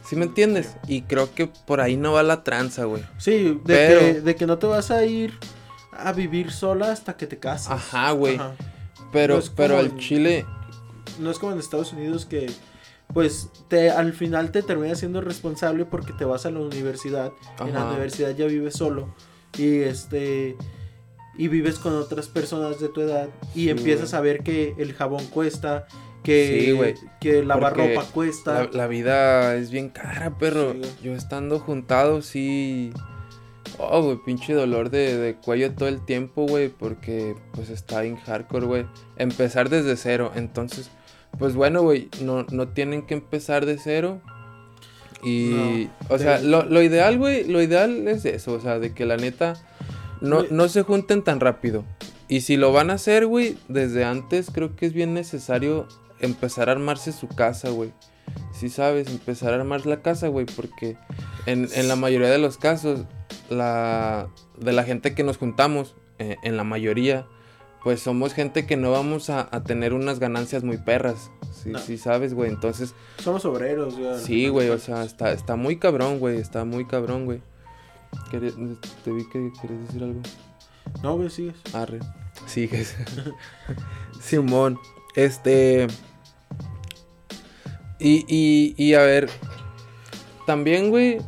[0.05, 0.77] ¿Sí me entiendes?
[0.89, 3.05] Y creo que por ahí no va la tranza, güey.
[3.19, 5.39] Sí, de, que, de que no te vas a ir
[5.93, 7.71] a vivir sola hasta que te cases.
[7.71, 8.41] Ajá, güey.
[9.13, 10.47] Pero, pero al Chile...
[11.19, 12.51] No es como en Estados Unidos que
[13.13, 17.33] pues te al final te terminas siendo responsable porque te vas a la universidad.
[17.61, 19.15] En la universidad ya vives solo
[19.59, 20.57] y este
[21.37, 25.25] y vives con otras personas de tu edad y empiezas a ver que el jabón
[25.27, 25.87] cuesta,
[26.23, 28.69] que, que lavar ropa cuesta.
[28.73, 30.75] La, vida es bien cara, perro.
[31.03, 32.93] Yo estando juntado, sí.
[33.79, 38.17] Oh, güey, pinche dolor de, de, cuello todo el tiempo, güey, porque pues está en
[38.17, 38.87] hardcore, güey.
[39.17, 40.91] Empezar desde cero, entonces
[41.39, 44.21] pues bueno, güey, no, no tienen que empezar de cero.
[45.23, 49.05] Y, o sea, lo, lo, ideal, güey, lo ideal es eso, o sea, de que
[49.05, 49.55] la neta
[50.21, 51.85] no, no se junten tan rápido.
[52.29, 55.87] Y si lo van a hacer, güey, desde antes creo que es bien necesario
[56.21, 57.93] empezar a armarse su casa, güey.
[58.53, 60.97] Si sabes, empezar a armar la casa, güey, porque
[61.47, 63.01] en, en, la mayoría de los casos,
[63.49, 67.27] la, de la gente que nos juntamos, eh, en la mayoría,
[67.83, 71.31] pues somos gente que no vamos a, tener unas ganancias muy perras.
[71.53, 72.51] Sí, sí sabes, güey.
[72.51, 72.95] Entonces.
[73.19, 74.19] Somos obreros, güey.
[74.21, 74.69] Sí, güey.
[74.69, 76.39] O sea, está, está muy cabrón, güey.
[76.39, 77.41] Está muy cabrón, güey.
[78.31, 78.39] Te
[79.13, 80.21] vi que querías decir algo.
[81.03, 81.57] No, güey, sigues.
[81.73, 82.01] Arre.
[82.47, 82.95] Sigues.
[84.21, 84.79] Simón.
[85.15, 85.87] Este.
[87.99, 89.31] Y, y, y a ver.
[90.47, 91.19] También, güey.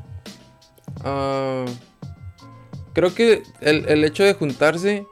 [1.03, 1.65] Uh,
[2.93, 5.07] creo que el, el hecho de juntarse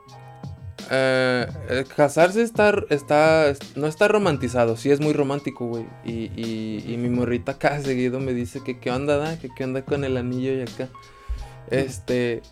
[0.92, 5.86] eh, eh, casarse está, está, no está romantizado, sí es muy romántico, güey.
[6.04, 9.84] Y, y, mi morrita acá seguido me dice que qué onda, da, que qué onda
[9.84, 10.88] con el anillo y acá.
[11.70, 12.42] Este,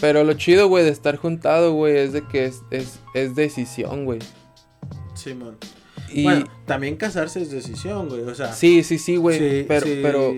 [0.00, 4.04] pero lo chido, güey, de estar juntado, güey, es de que es, es, es decisión,
[4.04, 4.18] güey.
[5.14, 5.56] Sí, man.
[6.10, 6.24] Y...
[6.24, 8.52] Bueno, también casarse es decisión, güey, o sea.
[8.52, 10.34] Sí, sí, sí, güey, pero, pero...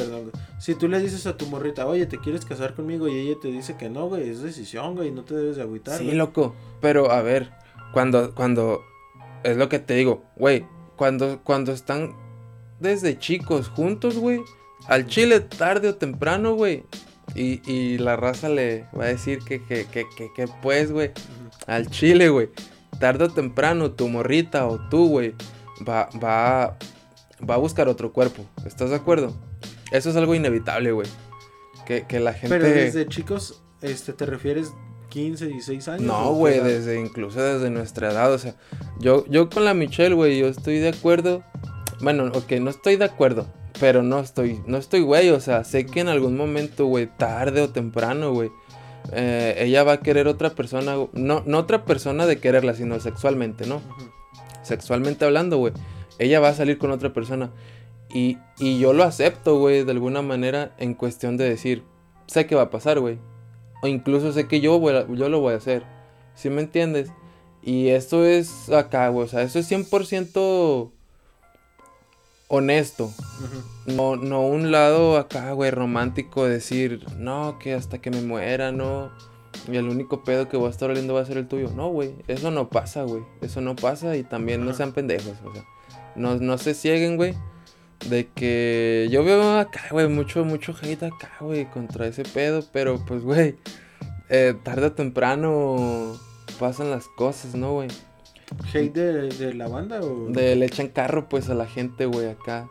[0.00, 0.44] Perdón, güey.
[0.58, 3.08] Si tú le dices a tu morrita, oye, ¿te quieres casar conmigo?
[3.08, 5.98] Y ella te dice que no, güey, es decisión, güey, no te debes de agüitar.
[5.98, 6.54] Sí, loco.
[6.80, 7.50] Pero, a ver,
[7.92, 8.82] cuando, cuando,
[9.42, 10.64] es lo que te digo, güey,
[10.96, 12.14] cuando, cuando están
[12.78, 14.40] desde chicos juntos, güey,
[14.86, 16.84] al chile tarde o temprano, güey,
[17.34, 21.10] y, y, la raza le va a decir que, que, que, que, que pues, güey,
[21.66, 22.48] al chile, güey,
[22.98, 25.34] tarde o temprano tu morrita o tú, güey,
[25.86, 26.76] va, va,
[27.48, 28.44] va a buscar otro cuerpo.
[28.64, 29.34] ¿Estás de acuerdo?
[29.90, 31.08] Eso es algo inevitable, güey.
[31.86, 32.48] Que, que, la gente.
[32.48, 34.72] Pero desde chicos, este, ¿te refieres
[35.10, 36.02] 15, 16 años.
[36.02, 38.54] No, güey, desde, incluso desde nuestra edad, o sea,
[38.98, 41.42] yo, yo con la Michelle, güey, yo estoy de acuerdo.
[42.00, 43.46] Bueno, ok, no estoy de acuerdo,
[43.78, 47.60] pero no estoy, no estoy, güey, o sea, sé que en algún momento, güey, tarde
[47.60, 48.50] o temprano, güey,
[49.12, 53.66] eh, ella va a querer otra persona, no, no otra persona de quererla, sino sexualmente,
[53.66, 53.82] ¿no?
[54.62, 55.74] Sexualmente hablando, güey,
[56.18, 57.50] ella va a salir con otra persona.
[58.12, 61.84] Y, y yo lo acepto, güey, de alguna manera en cuestión de decir,
[62.26, 63.18] sé que va a pasar, güey.
[63.82, 65.84] O incluso sé que yo, voy yo lo voy a hacer.
[66.34, 67.10] ¿Sí me entiendes?
[67.62, 69.26] Y esto es acá, güey.
[69.26, 70.90] O sea, eso es 100%
[72.48, 73.12] honesto.
[73.86, 76.44] no, no un lado acá, güey, romántico.
[76.44, 79.10] Decir, no, que hasta que me muera, no.
[79.70, 81.70] Y el único pedo que voy a estar oliendo va a ser el tuyo.
[81.74, 82.14] No, güey.
[82.28, 83.22] Eso no pasa, güey.
[83.40, 84.16] Eso no pasa.
[84.16, 85.34] Y también no sean pendejos.
[85.44, 85.64] O sea,
[86.16, 87.34] no, no se cieguen, güey.
[88.08, 92.64] De que yo veo acá, güey, mucho, mucho hate acá, güey, contra ese pedo.
[92.72, 93.56] Pero pues, güey,
[94.28, 96.18] eh, tarde o temprano
[96.58, 97.88] pasan las cosas, ¿no, güey?
[98.72, 100.28] ¿Hate de, la banda o...?
[100.28, 102.68] De le echan carro, pues, a la gente, güey, acá.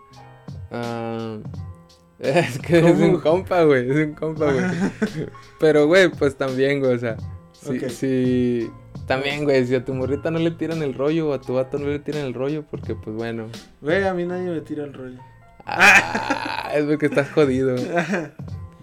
[0.71, 1.37] Ah,
[2.19, 4.65] es que es un compa, güey, es un compa, güey.
[5.59, 7.17] Pero, güey, pues también, güey, o sea,
[7.53, 8.69] sí, sí,
[9.09, 11.79] también, güey, si a tu morrita no le tiran el rollo o a tu vato
[11.79, 13.47] no le tiran el rollo, porque pues bueno.
[13.81, 15.17] Güey, a mí nadie me tira el rollo.
[15.65, 17.75] Ah, es porque estás jodido.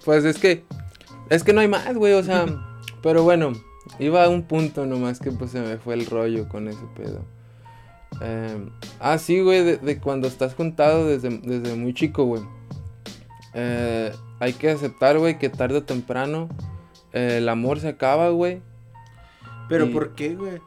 [0.04, 0.64] Pues es que,
[1.30, 2.46] es que no hay más, güey, o sea,
[3.02, 3.54] pero bueno,
[3.98, 7.24] iba a un punto nomás que pues se me fue el rollo con ese pedo.
[8.20, 12.42] Em, ah, sí, güey, de, cuando estás juntado desde, desde muy chico, güey.
[13.54, 16.48] Eh, hay que aceptar, güey, que tarde o temprano
[17.12, 18.60] eh, el amor se acaba, güey.
[19.68, 20.60] ¿Pero por qué, güey?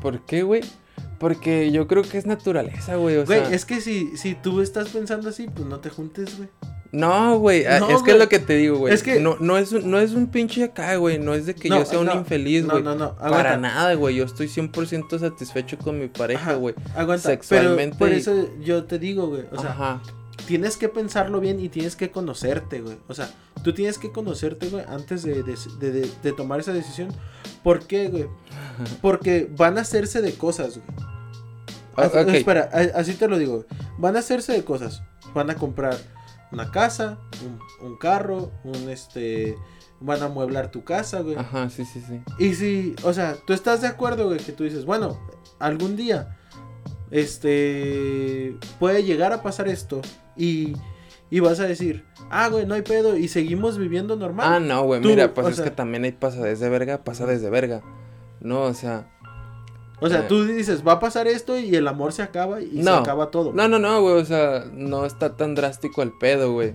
[0.00, 0.62] ¿Por qué, güey?
[1.18, 3.24] Porque yo creo que es naturaleza, güey.
[3.24, 6.48] güey, es que si, si tú estás pensando así, pues no te juntes, güey.
[6.92, 8.94] No, güey, ah, es que es lo que te digo, güey.
[8.94, 11.18] Es que no, no, es, no es un pinche acá, güey.
[11.18, 12.82] No es de que yo sea un infeliz, güey.
[12.84, 13.16] No, no, no.
[13.16, 14.14] Para nada, güey.
[14.14, 16.76] Yo estoy 100% satisfecho con mi pareja, güey.
[16.94, 17.30] Aguanta.
[17.30, 17.96] Sexualmente.
[17.98, 19.42] Pero por eso yo te digo, güey.
[19.50, 20.02] O sea, Ajá
[20.46, 22.98] tienes que pensarlo bien y tienes que conocerte, güey.
[23.08, 23.30] O sea,
[23.62, 27.08] tú tienes que conocerte, güey, antes de, tomar esa decisión.
[27.62, 28.26] ¿Por qué, güey?
[29.02, 31.14] Porque van a hacerse de cosas, güey.
[31.96, 33.66] Ah, espera, así te lo digo.
[33.98, 35.02] Van a hacerse de cosas.
[35.32, 35.96] Van a comprar
[36.50, 37.18] una casa,
[37.80, 39.56] un, carro, un este.
[40.00, 41.36] Van a mueblar tu casa, güey.
[41.36, 42.20] Ajá, sí, sí, sí.
[42.38, 45.18] Y si, o sea, tú estás de acuerdo, güey, que tú dices, bueno,
[45.60, 46.36] algún día,
[47.12, 50.02] este, puede llegar a pasar esto
[50.36, 50.74] y,
[51.30, 54.46] y vas a decir, ah, güey, no hay pedo y seguimos viviendo normal.
[54.48, 57.82] Ah, no, güey, mira, pues es que también hay pasa desde verga, pasa desde verga.
[58.40, 59.10] No, o sea.
[60.00, 62.82] O sea, eh, tú dices, va a pasar esto y el amor se acaba y
[62.82, 63.52] se acaba todo.
[63.52, 66.74] No, no, no, güey, o sea, no está tan drástico el pedo, güey.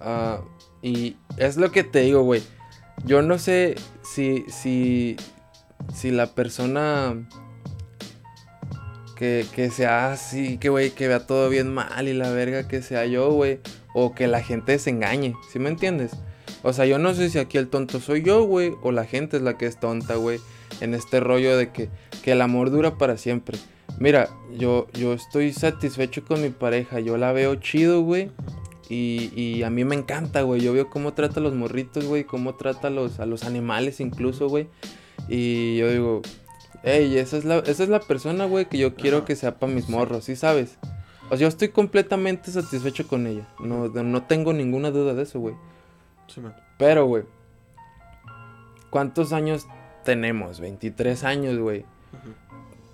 [0.00, 0.40] Ah,
[0.82, 2.42] y es lo que te digo, güey.
[3.04, 5.16] Yo no sé si, si,
[5.94, 7.26] si la persona
[9.20, 13.04] que, sea así, que güey, que vea todo bien mal y la verga que sea
[13.04, 13.58] yo, güey.
[13.92, 16.12] O que la gente se engañe, ¿sí me entiendes?
[16.62, 19.36] O sea, yo no sé si aquí el tonto soy yo, güey, o la gente
[19.36, 20.40] es la que es tonta, güey.
[20.80, 21.90] En este rollo de que,
[22.22, 23.58] que el amor dura para siempre.
[23.98, 28.30] Mira, yo, yo estoy satisfecho con mi pareja, yo la veo chido, güey.
[28.88, 30.62] Y, y, a mí me encanta, güey.
[30.62, 32.24] Yo veo cómo trata a los morritos, güey.
[32.24, 34.66] Cómo trata a los, a los animales incluso, güey.
[35.28, 36.22] Y yo digo,
[36.82, 39.72] Ey, esa es la, esa es la persona, güey, que yo quiero que sea para
[39.72, 40.78] mis morros, ¿sí sabes?
[41.26, 43.46] O sea, yo estoy completamente satisfecho con ella.
[43.60, 45.54] No, no tengo ninguna duda de eso, güey.
[46.26, 46.40] Sí,
[46.78, 47.24] Pero, güey,
[48.88, 49.66] ¿cuántos años
[50.04, 50.60] tenemos?
[50.60, 51.84] 23 años, güey.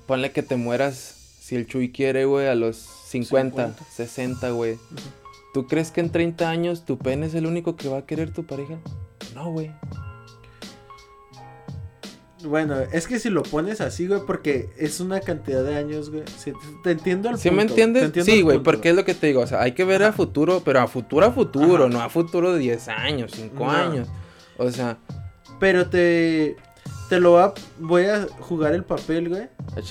[0.07, 0.95] Ponle que te mueras,
[1.41, 4.79] si el Chuy quiere, güey, a los 50, 60, güey.
[5.55, 8.33] ¿Tú crees que en 30 años tu pene es el único que va a querer
[8.33, 8.79] tu pareja?
[9.35, 9.71] No, güey.
[12.45, 16.23] Bueno, es que si lo pones así, güey, porque es una cantidad de años, güey.
[16.83, 18.13] te entiendo al ¿Sí me entiendes?
[18.25, 19.41] sí, güey, porque es lo que te digo.
[19.41, 22.53] O sea, hay que ver a futuro, pero a futuro a futuro, no a futuro
[22.53, 24.09] de 10 años, 5 años.
[24.59, 24.99] O sea.
[25.59, 26.57] Pero te.
[27.09, 29.49] Te lo va, voy a jugar el papel, güey.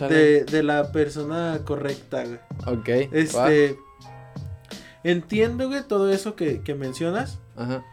[0.10, 2.40] De, de, la persona correcta, güey.
[2.66, 3.10] Ok.
[3.14, 3.78] Este.
[5.04, 7.40] Entiendo, güey, todo eso que, que mencionas.
[7.56, 7.86] Ajá.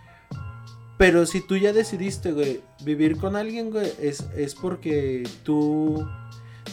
[1.02, 6.08] Pero si tú ya decidiste, güey, vivir con alguien, güey, es, es porque tú...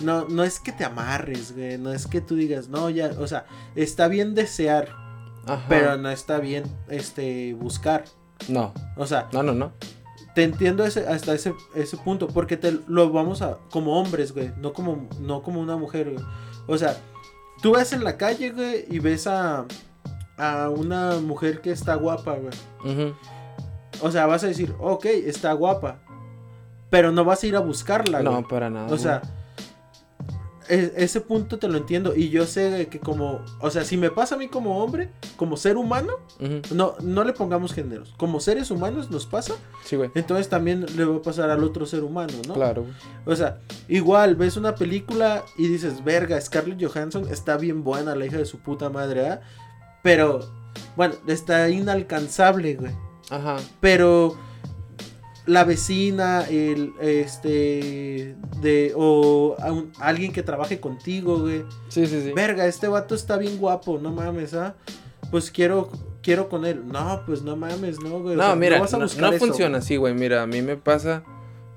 [0.01, 3.25] No, no es que te amarres, güey, no es que tú digas, no, ya, o
[3.25, 4.89] sea, está bien desear,
[5.67, 8.03] pero no está bien, este, buscar.
[8.47, 8.71] No.
[8.97, 9.29] O sea.
[9.33, 9.71] No, no, no.
[10.35, 14.51] Te entiendo ese, hasta ese, ese punto, porque te lo vamos a, como hombres, güey,
[14.57, 16.23] no como, no como una mujer, güey.
[16.67, 16.95] O sea,
[17.63, 19.65] tú ves en la calle, güey, y ves a,
[20.37, 22.53] a una mujer que está guapa, güey.
[22.85, 23.38] Ajá.
[24.01, 25.99] O sea, vas a decir, ok, está guapa.
[26.89, 28.33] pero no vas a ir a buscarla, güey.
[28.33, 28.87] No, para nada.
[28.93, 29.21] O sea,
[30.67, 32.15] ese punto te lo entiendo.
[32.15, 35.57] Y yo sé que como, o sea, si me pasa a mí como hombre, como
[35.57, 36.13] ser humano,
[36.71, 38.13] no, no le pongamos géneros.
[38.17, 40.11] Como seres humanos nos pasa, Sí, güey.
[40.13, 42.53] entonces también le va a pasar al otro ser humano, ¿no?
[42.53, 42.93] Claro, güey.
[43.25, 48.25] O sea, igual ves una película y dices, verga, Scarlett Johansson está bien buena, la
[48.27, 49.41] hija de su puta madre, ¿ah?
[50.03, 50.39] Pero,
[50.95, 52.91] bueno, está inalcanzable, güey.
[53.29, 53.57] Ajá.
[53.79, 54.35] Pero
[55.45, 61.63] la vecina, el, este, de, o a un- alguien que trabaje contigo, güey.
[61.89, 62.31] Sí, sí, sí.
[62.33, 64.75] Verga, este vato está bien guapo, no mames, ¿ah?
[65.31, 65.89] Pues quiero,
[66.21, 66.83] quiero con él.
[66.87, 68.35] No, pues no mames, no, güey.
[68.35, 69.79] o No, sea, mira, vas a no, buscar no eso, funciona güey.
[69.79, 70.13] así, güey.
[70.13, 71.23] Mira, a mí me pasa.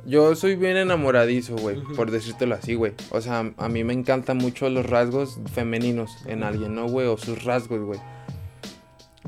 [0.04, 2.92] Yo soy bien enamoradizo, güey, por decírtelo así, güey.
[3.10, 7.06] O sea, a mí me encantan mucho los rasgos femeninos en alguien, ¿no, güey?
[7.06, 8.00] O sus rasgos, güey.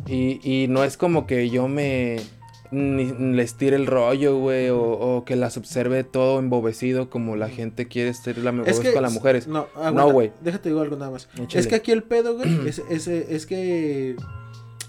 [0.06, 2.18] Y, y no es como que yo me
[2.74, 7.48] ni, les tire el rollo, güey, o, o que las observe todo embobecido como la
[7.48, 9.46] gente quiere ser la Es que, con las mujeres.
[9.46, 10.32] No, No, güey.
[10.40, 11.28] Déjate digo algo nada más.
[11.34, 11.60] Échale.
[11.60, 14.16] Es que aquí el pedo, güey, es, es, es que.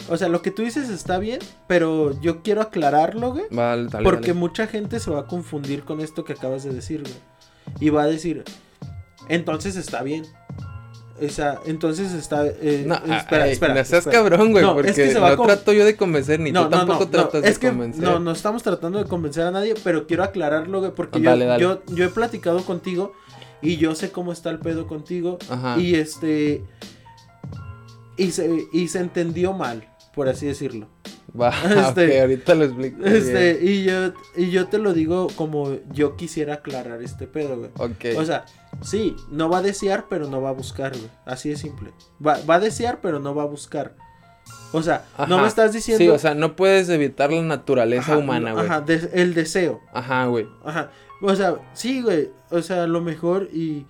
[0.09, 3.45] O sea, lo que tú dices está bien, pero yo quiero aclararlo, güey.
[3.49, 4.39] Vale, dale, Porque dale.
[4.39, 7.13] mucha gente se va a confundir con esto que acabas de decir, güey.
[7.79, 8.43] Y va a decir,
[9.29, 10.25] entonces está bien.
[11.21, 12.45] O sea, entonces está.
[12.45, 13.73] eh, No, espera, ay, espera.
[13.73, 14.17] no seas espera.
[14.17, 16.51] cabrón, güey, No, es porque que se va no con- trato yo de convencer, ni
[16.51, 18.03] No, tú tampoco no, no, tratas es de que convencer.
[18.03, 21.45] no, no estamos tratando de convencer a nadie, pero quiero aclararlo, güey, porque yo, Dale,
[21.45, 21.61] dale.
[21.63, 23.13] yo, yo he platicado contigo
[23.61, 25.79] y yo sé cómo está el pedo contigo Ajá.
[25.79, 26.63] y este
[28.17, 30.87] y se, y se entendió mal, por así decirlo.
[31.39, 31.49] Va,
[31.89, 33.05] Este- ok, ahorita lo explico.
[33.05, 37.71] Este, y yo y yo te lo digo como yo quisiera aclarar este pedo, güey.
[37.77, 38.17] Ok.
[38.17, 38.45] O sea,
[38.81, 41.09] sí, no va a desear, pero no va a buscar, güey.
[41.25, 41.91] Así de simple.
[42.25, 43.95] Va, va a desear, pero no va a buscar.
[44.71, 48.17] O sea, no me estás diciendo Sí, o sea, no puedes evitar la naturaleza Ajá,
[48.17, 48.65] humana, güey.
[48.65, 48.83] Ajá,
[49.13, 49.79] el deseo.
[49.93, 50.47] Ajá, güey.
[50.63, 50.91] Ajá.
[51.21, 52.29] O sea, sí, güey.
[52.51, 53.85] O sea, a lo mejor y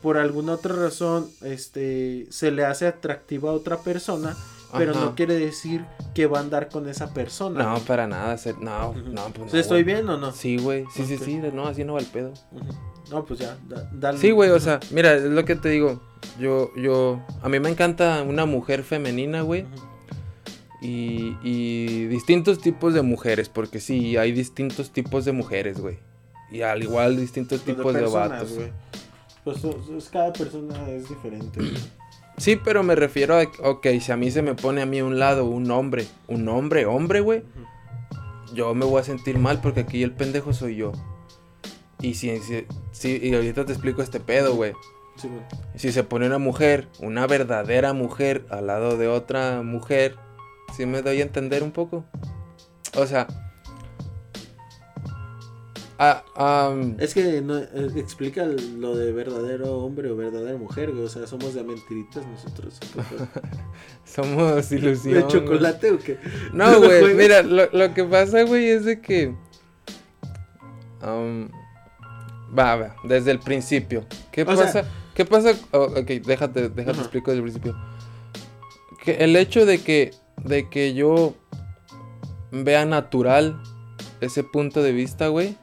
[0.00, 4.34] por alguna otra razón, este, se le hace atractiva a otra persona,
[4.72, 5.00] pero Ajá.
[5.00, 7.62] no quiere decir que va a andar con esa persona.
[7.62, 8.38] No, para nada.
[8.38, 9.94] ser- No, no, pues ¿Sí no, ¿Estoy güey.
[9.96, 10.32] bien o no?
[10.32, 10.84] Sí, güey.
[10.94, 11.36] Sí, sí, sí.
[11.52, 12.32] No, así no va el pedo.
[12.52, 12.64] Ujú.
[13.10, 14.18] No, pues ya, da- dale.
[14.18, 16.00] Sí, güey, o sea, mira, es lo que te digo.
[16.38, 19.66] Yo, yo, a mí me encanta una mujer femenina, güey.
[20.82, 25.98] Y, y distintos tipos de mujeres, porque sí, hay distintos tipos de mujeres, güey.
[26.50, 28.54] Y al igual distintos Pues tipos de, personas, vatos.
[28.54, 28.72] güey.
[29.44, 31.60] Pues es- cada persona es diferente.
[31.60, 31.74] güey.
[32.38, 35.04] Sí, pero me refiero a, ok, si a mí se me pone a mí a
[35.04, 37.42] un lado un hombre, un hombre, hombre, güey,
[38.54, 40.92] yo me voy a sentir mal porque aquí el pendejo soy yo.
[42.02, 44.72] Y si, si, si- y ahorita te explico este pedo, güey.
[45.16, 45.42] Sí, güey.
[45.76, 50.16] Si se pone una mujer, una verdadera mujer, al lado de otra mujer,
[50.76, 52.04] ¿sí me doy a entender un poco?
[52.96, 53.26] O sea...
[55.98, 61.04] ah, Es que no, eh, explica lo de verdadero hombre o verdadera mujer, güey.
[61.04, 62.78] O sea, somos de mentiritas nosotros.
[64.06, 65.14] somos ilusión.
[65.14, 65.32] ¿De güey.
[65.32, 66.18] chocolate o qué?
[66.54, 69.34] No, güey, mira, lo, lo que pasa, güey, es de que...
[72.56, 74.04] va, va, desde el principio.
[74.32, 74.68] ¿Qué O pasa?
[74.70, 74.84] sea-
[75.14, 75.52] ¿Qué pasa?
[75.72, 77.76] oh, ok, déjate, déjate explico desde el principio.
[79.04, 80.12] Que el hecho de que,
[80.44, 81.34] de que yo
[82.52, 83.60] vea natural
[84.20, 85.56] ese punto de vista, güey,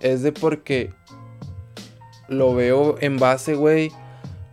[0.00, 0.92] es de porque
[2.28, 3.92] lo veo en base, güey,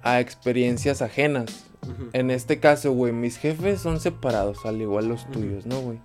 [0.04, 1.66] a experiencias ajenas.
[2.14, 6.00] En este caso, güey, mis jefes son separados, al igual los tuyos, ¿no, güey?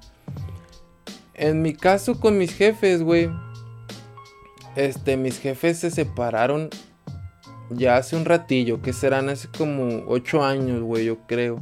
[1.35, 3.29] En mi caso con mis jefes, güey,
[4.77, 6.71] este, mis jefes se separaron
[7.71, 11.61] ya hace un ratillo, que serán hace como ocho años, güey, yo creo.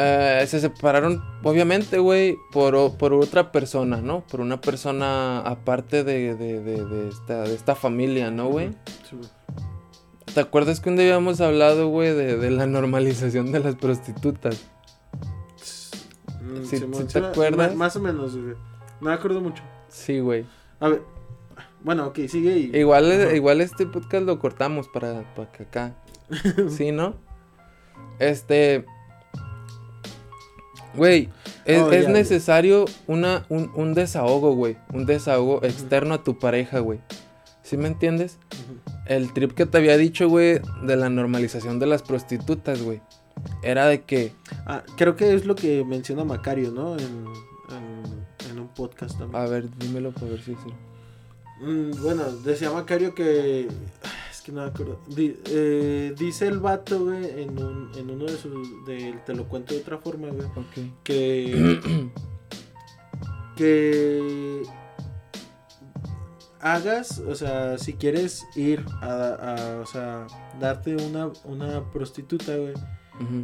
[0.00, 4.20] Eh, se separaron, obviamente, güey, por, por otra persona, ¿no?
[4.20, 8.68] Por una persona aparte de, de, de- de esta, de esta familia, ¿no, güey?
[9.08, 9.28] Sí, güey.
[10.34, 14.62] ¿Te acuerdas que un día habíamos hablado, güey, de, de la normalización de las prostitutas?
[16.42, 17.70] Mm, Sí, sí sí te acuerdas?
[17.72, 18.54] ma- Más o menos, güey.
[19.00, 19.62] No me acuerdo mucho.
[19.88, 20.46] Sí, güey.
[20.80, 21.02] A ver.
[21.82, 22.76] Bueno, ok, sigue y.
[22.76, 23.34] Igual, Ajá.
[23.36, 25.94] igual este podcast lo cortamos para, para que acá.
[26.68, 27.14] sí, ¿no?
[28.18, 28.84] Este.
[30.94, 31.28] Güey,
[31.64, 34.76] es, Oh, es necesario una, un, un desahogo, güey.
[34.92, 37.00] Un desahogo externo a tu pareja, güey.
[37.62, 38.38] ¿Sí me entiendes?
[39.06, 43.00] El trip que te había dicho, güey, de la normalización de las prostitutas, güey.
[43.62, 44.32] Era de que.
[44.66, 46.94] Ah, creo que es lo que menciona Macario, ¿no?
[46.96, 47.26] En,
[47.70, 49.40] en, en un podcast también.
[49.40, 50.58] A ver, dímelo para ver si es.
[50.58, 50.70] Mm,
[51.60, 53.68] bueno, decía Macario que.
[54.30, 55.00] Es que no me acuerdo.
[55.08, 58.86] Di- eh, dice el vato, güey, en, un, en uno de sus.
[58.86, 60.46] De, te lo cuento de otra forma, güey.
[60.46, 60.92] Ok.
[61.02, 61.80] Que.
[63.56, 64.62] que.
[66.60, 70.26] hagas, o sea, si quieres ir a, a o sea,
[70.60, 72.74] darte una, una prostituta, güey.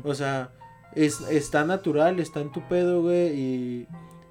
[0.04, 0.52] O sea,
[0.94, 3.88] es, está natural, está en tu pedo, güey, y,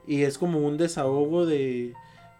[0.07, 1.93] y es como un desahogo de,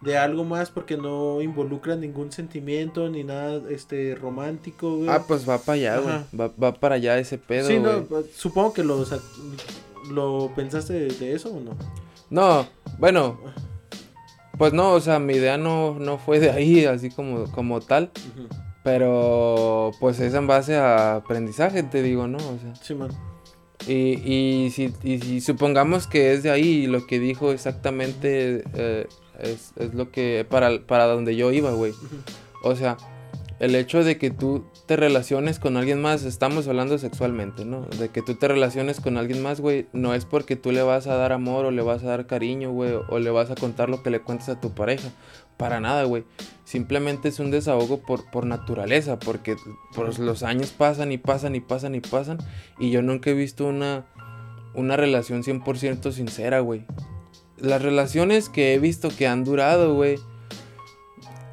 [0.04, 5.10] de algo más porque no involucra ningún sentimiento ni nada este romántico, güey.
[5.10, 6.16] Ah, pues va para allá, güey.
[6.40, 8.04] Va, va para allá ese pedo, sí, güey.
[8.10, 9.20] no, supongo que lo, o sea,
[10.10, 11.72] lo pensaste de, de eso o no.
[12.30, 12.68] No,
[13.00, 13.40] bueno,
[14.58, 18.12] pues no, o sea, mi idea no, no fue de ahí, así como, como tal.
[18.84, 22.38] Pero pues es en base a aprendizaje, te digo, ¿no?
[22.38, 23.10] O sea, Sí, man.
[23.88, 29.08] y, y, si, y si supongamos que es de ahí lo que dijo exactamente eh,
[29.40, 31.94] es, es lo que, para, para donde yo iba, güey.
[32.64, 32.98] O sea,
[33.60, 37.86] el hecho de que tú te relaciones con alguien más, estamos hablando sexualmente, ¿no?
[37.86, 41.08] De que tú te relaciones con alguien más, güey, no es porque tú le vas
[41.08, 43.90] a dar amor o le vas a dar cariño, güey, o le vas a contar
[43.90, 45.10] lo que le cuentas a tu pareja.
[45.56, 46.26] Para nada, güey.
[46.66, 49.56] Simplemente es un desahogo por, por naturaleza, porque
[50.18, 52.40] los años pasan y pasan y pasan y pasan,
[52.80, 54.06] y yo nunca he visto una,
[54.74, 56.86] una relación 100% sincera, güey.
[57.64, 60.20] Las relaciones que he visto que han durado, güey,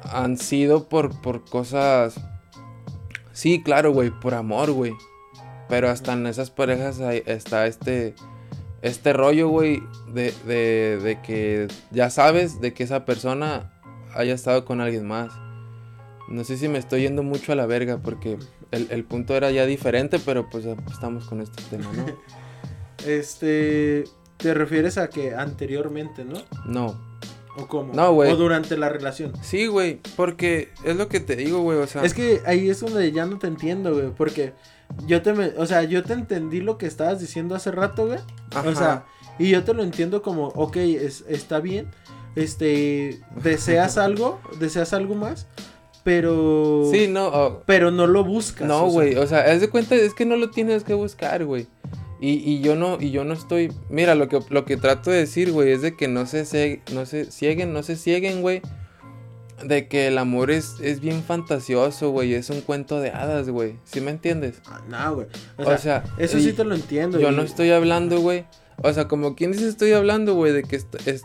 [0.03, 2.19] han sido por, por cosas...
[3.31, 4.91] Sí, claro, güey, por amor, güey.
[5.69, 8.13] Pero hasta en esas parejas está este...
[8.81, 9.81] Este rollo, güey,
[10.11, 13.71] de, de, de que ya sabes de que esa persona
[14.13, 15.31] haya estado con alguien más.
[16.27, 18.37] No sé si me estoy yendo mucho a la verga porque
[18.71, 22.05] el, el punto era ya diferente, pero pues estamos con este tema, ¿no?
[23.07, 24.03] Este,
[24.41, 26.39] te refieres a que anteriormente, ¿no?
[26.65, 26.99] No.
[27.57, 27.93] ¿O cómo?
[27.93, 28.31] No, güey.
[28.31, 29.33] O durante la relación.
[29.41, 32.03] Sí, güey, porque es lo que te digo, güey, o sea...
[32.03, 34.53] Es que ahí es donde ya no te entiendo, güey, porque
[35.05, 38.19] yo te, me- o sea, yo te entendí lo que estabas diciendo hace rato, güey.
[38.65, 39.05] O sea,
[39.37, 41.87] y yo te lo entiendo como, ok, es, está bien,
[42.35, 45.47] este, deseas algo, deseas algo más,
[46.03, 46.89] pero...
[46.91, 48.67] Sí, no, oh, Pero no lo buscas.
[48.67, 48.93] no, o sea.
[48.93, 51.67] güey, o sea, haz de cuenta, es que no lo tienes que buscar, güey.
[52.23, 55.17] Y, y yo no, y yo no estoy, mira, lo que, lo que trato de
[55.17, 58.61] decir, güey, es de que no se, se- no se cieguen, no se cieguen, güey.
[59.63, 63.75] De que el amor es, es bien fantasioso, güey, es un cuento de hadas, güey.
[63.85, 64.61] ¿Sí me entiendes?
[64.67, 65.27] Ah, No, güey.
[65.57, 67.19] O O sea, eso sí te lo entiendo.
[67.19, 68.45] Yo y- no estoy hablando, güey.
[68.83, 71.23] O sea, como quien dice estoy hablando, güey, de que est- es-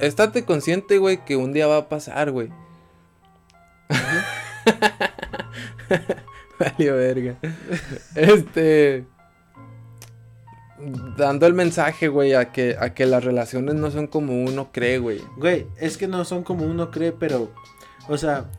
[0.00, 2.48] estate consciente, güey, que un día va a pasar, güey.
[6.58, 7.36] Valió verga.
[8.14, 9.04] Este
[11.16, 14.98] dando el mensaje, güey, a que a que las relaciones no son como uno cree,
[14.98, 15.20] güey.
[15.36, 17.50] Güey, es que no son como uno cree, pero,
[18.08, 18.50] o sea,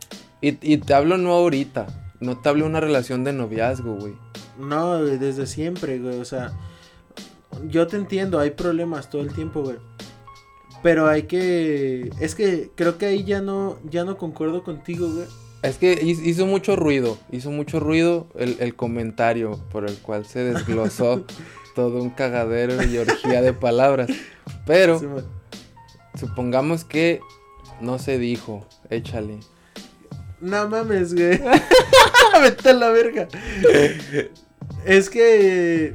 [0.41, 4.13] Y, y te hablo no ahorita, no te hablo de una relación de noviazgo, güey.
[4.59, 6.53] no, güey, desde siempre, güey, o sea,
[7.69, 9.77] yo te entiendo, hay problemas todo el tiempo, güey.
[10.83, 15.25] Pero hay que, es que creo que ahí ya no, ya no concuerdo contigo, güey.
[15.63, 20.25] Es que hi- hizo mucho ruido, hizo mucho ruido el, el comentario por el cual
[20.27, 21.25] se desglosó
[21.77, 24.09] todo un cagadero y orgía de palabras.
[24.65, 25.05] Pero Sí,
[26.19, 27.19] supongamos que
[27.79, 29.37] no se dijo, échale.
[30.41, 31.39] No mames, güey.
[32.41, 33.27] Vete a la verga.
[34.85, 35.93] Es que.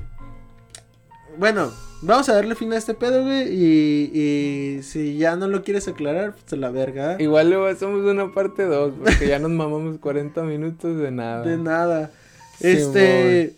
[1.36, 3.48] Bueno, vamos a darle fin a este pedo, güey.
[3.52, 7.16] Y, y si ya no lo quieres aclarar, pues a la verga.
[7.20, 11.42] Igual luego hacemos una parte 2, porque ya nos mamamos 40 minutos de nada.
[11.42, 12.12] De nada.
[12.60, 13.56] Sí, este.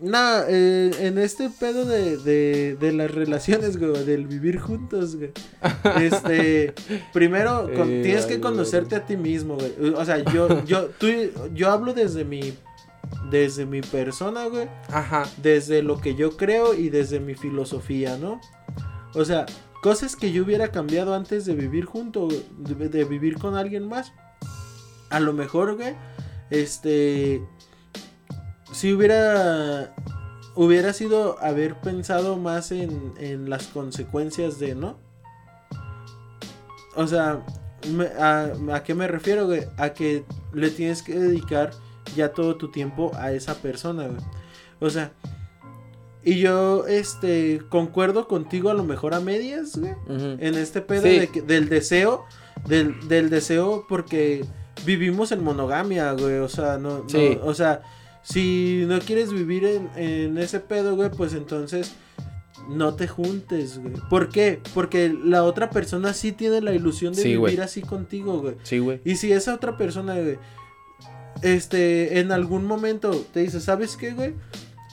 [0.00, 5.32] Nada, eh, en este pedo de, de, de las relaciones, güey, del vivir juntos, güey.
[6.02, 6.74] Este,
[7.12, 9.94] primero con- Eh, tienes que conocerte a ti mismo, güey.
[9.94, 11.06] O sea, yo, yo, tú,
[11.54, 12.52] yo hablo desde mi,
[13.30, 14.68] desde mi persona, güey.
[14.90, 15.24] Ajá.
[15.42, 18.40] Desde lo que yo creo y desde mi filosofía, ¿no?
[19.14, 19.46] O sea,
[19.82, 22.28] cosas que yo hubiera cambiado antes de vivir junto,
[22.58, 24.12] de, de vivir con alguien más.
[25.08, 25.94] A lo mejor, güey,
[26.50, 27.40] este,
[28.76, 29.94] si hubiera,
[30.54, 34.98] hubiera sido haber pensado más en, en las consecuencias de, ¿no?
[36.94, 37.44] O sea,
[37.90, 39.64] me- a, ¿a qué me refiero, güey?
[39.76, 41.70] A que le tienes que dedicar
[42.14, 44.20] ya todo tu tiempo a esa persona, güey.
[44.80, 45.12] O sea,
[46.22, 49.92] y yo, este, concuerdo contigo a lo mejor a medias, güey.
[50.08, 51.18] En este pedo Sí.
[51.20, 52.24] de que- del deseo,
[52.66, 54.44] del, del deseo porque
[54.84, 56.38] vivimos en monogamia, güey.
[56.38, 57.82] O sea, no, no- o sea,
[58.28, 61.92] si no quieres vivir en, en ese pedo, güey, pues entonces
[62.68, 63.94] no te juntes, güey.
[64.10, 64.60] ¿Por qué?
[64.74, 67.58] Porque la otra persona sí tiene la ilusión de Sí, vivir güey.
[67.60, 68.56] así contigo, güey.
[68.64, 69.00] Sí, güey.
[69.04, 70.38] Y si esa otra persona, güey,
[71.42, 74.34] este, en algún momento te dice, ¿sabes qué, güey?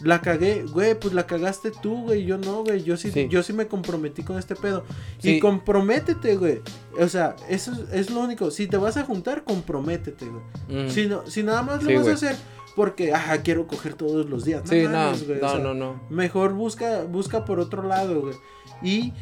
[0.03, 3.27] La cagué, güey, pues la cagaste tú, güey, yo no, güey, yo sí, Sí.
[3.29, 4.83] yo sí me comprometí con este pedo.
[5.19, 5.35] Sí.
[5.35, 6.61] Y comprométete, güey.
[6.99, 8.51] O sea, eso es, es lo único.
[8.51, 10.85] Si te vas a juntar, comprométete, güey.
[10.85, 10.89] Mm.
[10.89, 12.11] Si, no, si nada más lo vas güey.
[12.11, 12.35] a hacer
[12.75, 14.63] porque, ah, quiero coger todos los días.
[14.65, 16.01] Sí, no, mames, güey, o no, sea, no, no.
[16.09, 18.35] Mejor busca, busca por otro lado, güey.
[18.81, 19.13] Y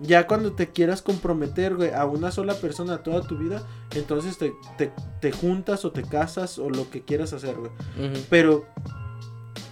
[0.00, 3.62] ya cuando te quieras comprometer, güey, a una sola persona toda tu vida,
[3.94, 4.90] entonces te, te,
[5.20, 7.70] te juntas o te casas o lo que quieras hacer, güey.
[8.28, 8.64] Pero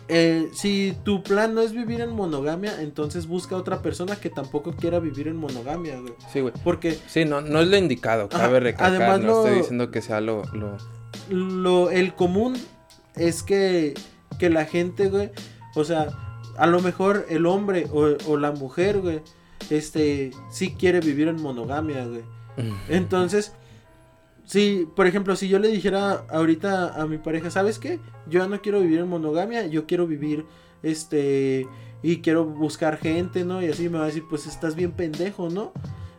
[0.08, 4.72] eh, si tu plan no es vivir en monogamia, entonces busca otra persona que tampoco
[4.72, 6.12] quiera vivir en monogamia, güey.
[6.32, 6.52] Sí, güey.
[6.62, 9.00] Porque Sí, no, no es lo indicado, Ajá, cabe recalcar.
[9.02, 10.42] además no lo- estoy diciendo que sea lo.
[10.52, 10.76] lo...
[11.30, 12.54] lo, el común
[13.16, 13.94] es que,
[14.38, 15.30] que la gente, güey,
[15.74, 16.08] o sea,
[16.56, 19.20] a lo mejor el hombre o, o la mujer, güey,
[19.70, 22.22] este, sí quiere vivir en monogamia, güey.
[22.88, 23.52] Entonces,
[24.44, 27.98] si, por ejemplo, si yo le dijera ahorita a mi pareja, ¿sabes qué?
[28.28, 30.44] Yo ya no quiero vivir en monogamia, yo quiero vivir,
[30.82, 31.66] este,
[32.02, 33.62] y quiero buscar gente, ¿no?
[33.62, 35.72] Y así me va a decir, pues estás bien pendejo, ¿no?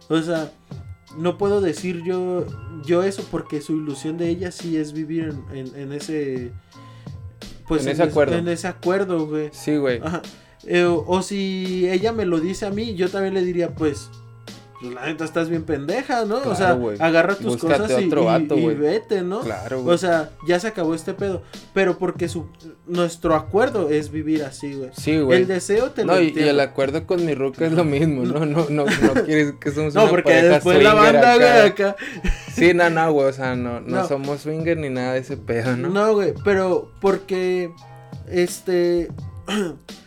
[0.10, 0.52] O sea,
[1.18, 2.46] no puedo decir yo,
[2.86, 6.52] yo eso porque su ilusión de ella sí es vivir en, en- en ese,
[7.68, 8.36] pues En ese acuerdo.
[8.38, 9.50] en ese acuerdo, güey.
[9.52, 10.00] Sí, güey.
[10.04, 10.22] Ajá.
[10.66, 14.10] Eh, o, o si ella me lo dice a mí, yo también le diría, pues,
[14.84, 16.38] pues la neta estás bien pendeja, ¿no?
[16.44, 18.76] o sea, agarra tus Búscate cosas y, otro y- vato, y güey.
[18.76, 19.40] vete, ¿no?
[19.40, 19.96] Claro, güey.
[19.96, 21.42] O sea, ya se acabó este pedo.
[21.74, 22.48] Pero porque su
[22.86, 24.90] nuestro acuerdo es vivir así, güey.
[24.96, 25.42] sí, güey.
[25.42, 28.24] El deseo te No, lo y, y el acuerdo con mi ruca es lo mismo,
[28.24, 28.86] no, no, no, no
[29.26, 31.66] quieres que somos No, una porque después la banda, güey, acá.
[31.90, 31.96] acá.
[32.54, 34.08] Sí, no, no, güey, o sea, no, no, No.
[34.08, 35.90] somos swinger ni nada de ese pedo, ¿no?
[35.90, 37.72] No, güey, pero porque,
[38.30, 39.08] este,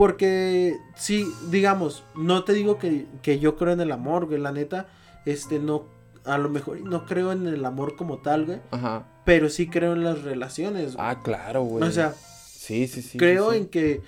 [0.00, 4.50] porque, sí, digamos, no te digo que, que yo creo en el amor, güey, la
[4.50, 4.86] neta,
[5.26, 5.84] este, no,
[6.24, 9.04] a lo mejor no creo en el amor como tal, güey, Ajá.
[9.26, 11.06] pero sí creo en las relaciones, güey.
[11.06, 11.84] Ah, claro, güey.
[11.86, 13.18] o sea, sí, sí, sí.
[13.18, 14.00] creo sí, en que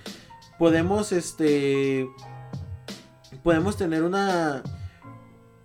[0.58, 2.08] podemos, este,
[3.42, 4.62] podemos tener una,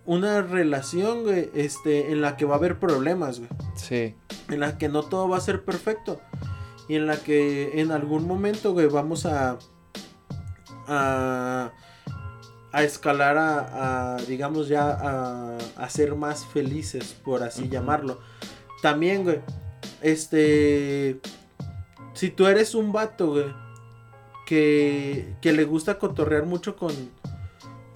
[0.04, 4.14] una relación, güey, este, en la que va a haber problemas, güey Sí.
[4.50, 6.20] en la que no todo va a ser perfecto
[6.86, 9.58] y en la que en algún momento, güey, vamos a
[10.88, 11.72] a,
[12.72, 18.20] a escalar a, a, digamos ya a, a ser más felices, por así llamarlo.
[18.82, 19.40] También, güey,
[20.00, 21.20] este
[22.14, 23.46] si tú eres un vato, güey,
[24.46, 26.92] que que le gusta cotorrear mucho con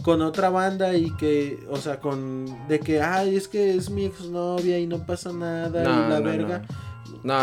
[0.02, 4.04] con otra banda y que, o sea, con de que, ay, es que es mi
[4.04, 6.58] exnovia y no pasa nada No, y la no, verga.
[6.58, 6.91] No,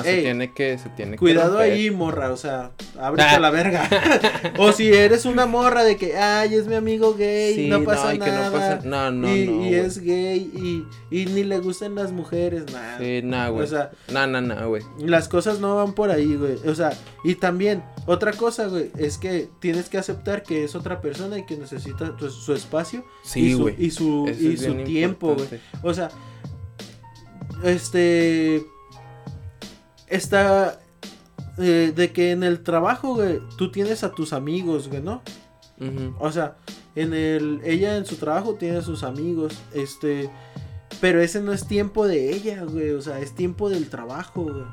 [0.03, 3.35] se Ey, tiene que, se tiene que Cuidado ahí, morra, o sea, ábrete Ah.
[3.35, 3.87] a la verga.
[4.59, 8.13] o si eres una morra de que, ay, es mi amigo gay, Sí, no pasa
[8.13, 8.47] y que nada.
[8.49, 9.65] no pasa- No, no, y, no.
[9.65, 10.85] y es gay y,
[11.17, 12.97] y ni le gustan las mujeres, nada.
[12.99, 13.63] Sí, nah, güey.
[13.63, 14.83] O sea, No, no, no, güey.
[14.99, 16.55] las cosas no van por ahí, güey.
[16.67, 16.91] O sea,
[17.23, 21.45] y también, otra cosa, güey, es que tienes que aceptar que es otra persona y
[21.45, 23.75] que necesita tu- su espacio Sí, y su, güey.
[23.77, 25.47] y su, y su tiempo, güey.
[25.83, 26.09] O sea,
[27.63, 28.63] este.
[30.09, 30.79] Está.
[31.57, 35.21] eh, de que en el trabajo, güey, tú tienes a tus amigos, güey, ¿no?
[36.19, 36.55] O sea,
[36.95, 37.61] en el.
[37.63, 40.29] Ella en su trabajo tiene a sus amigos, este.
[41.01, 42.89] Pero ese no es tiempo de ella, güey.
[42.91, 44.65] O sea, es tiempo del trabajo, güey.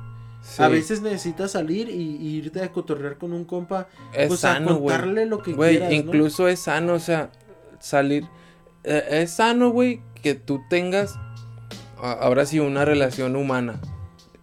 [0.42, 0.62] Sí.
[0.62, 3.88] A veces necesitas salir y, y irte a cotorrear con un compa.
[4.14, 4.96] es pues a sano, güey.
[4.96, 5.94] contarle lo que quieras, ¿no?
[5.94, 7.30] incluso es sano, o sea,
[7.80, 8.24] salir.
[8.84, 11.16] eh, es sano, güey, que tú tengas.
[12.00, 13.80] a- Ahora sí, una relación humana.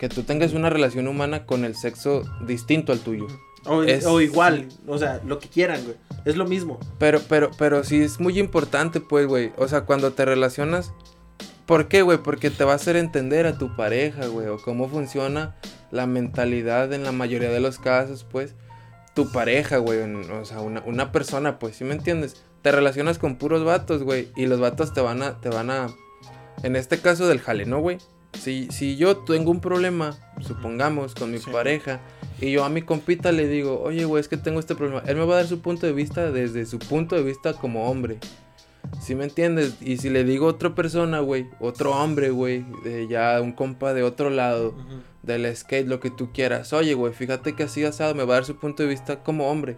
[0.04, 3.26] Que tú tengas una relación humana con el sexo distinto al tuyo.
[3.66, 5.96] O, es- o igual, o sea, lo que quieran, güey.
[6.26, 6.78] Es lo mismo.
[7.00, 9.54] Pero, pero, pero sí es muy importante, pues, güey.
[9.56, 10.92] O sea, cuando te relacionas.
[11.66, 12.18] ¿Por qué, güey?
[12.18, 14.48] Porque te va a hacer entender a tu pareja, güey.
[14.48, 15.56] O cómo funciona
[15.90, 18.56] la mentalidad en la mayoría de los casos, pues.
[19.16, 20.00] Tu pareja, güey.
[20.02, 22.44] O sea, una, una persona, pues, ¿sí me entiendes?
[22.62, 24.28] Te relacionas con puros vatos, güey.
[24.36, 25.88] Y los vatos te van a, te van a.
[26.62, 28.00] En este caso del jale, ¿no, güey?
[28.40, 31.50] Si, si yo tengo un problema, supongamos, con mi Sí.
[31.52, 32.02] pareja,
[32.42, 35.04] y yo a mi compita le digo, oye, güey, es que tengo este problema.
[35.08, 37.90] Él me va a dar su punto de vista desde su punto de vista como
[37.90, 38.18] hombre.
[39.02, 39.76] ¿Sí me entiendes?
[39.82, 42.66] Y si le digo a otra persona, güey, otro hombre, güey,
[43.10, 44.74] ya un compa de otro lado,
[45.22, 48.38] del skate, lo que tú quieras, oye, güey, fíjate que así asado me va a
[48.38, 49.78] dar su punto de vista como hombre.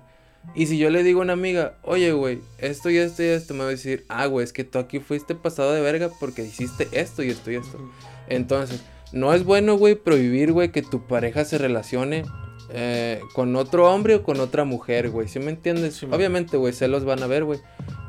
[0.55, 3.53] Y si yo le digo a una amiga, oye, güey, esto y esto y esto,
[3.53, 6.43] me va a decir, ah, güey, es que tú aquí fuiste pasado de verga porque
[6.43, 7.79] hiciste esto y esto y esto.
[8.27, 12.23] Entonces, no es bueno, güey, prohibir, güey, que tu pareja se relacione
[12.69, 15.27] eh, con otro hombre o con otra mujer, güey.
[15.27, 15.95] ¿Sí me entiendes?
[15.97, 16.07] Sí.
[16.11, 17.59] Obviamente, güey, celos van a ver, güey.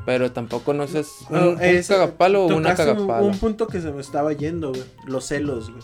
[0.05, 3.27] Pero tampoco no seas un, No, un es- cagapalo o una tocaste un- cagapala.
[3.27, 4.83] Un, punto que se me estaba yendo, güey.
[5.05, 5.83] Los celos, güey.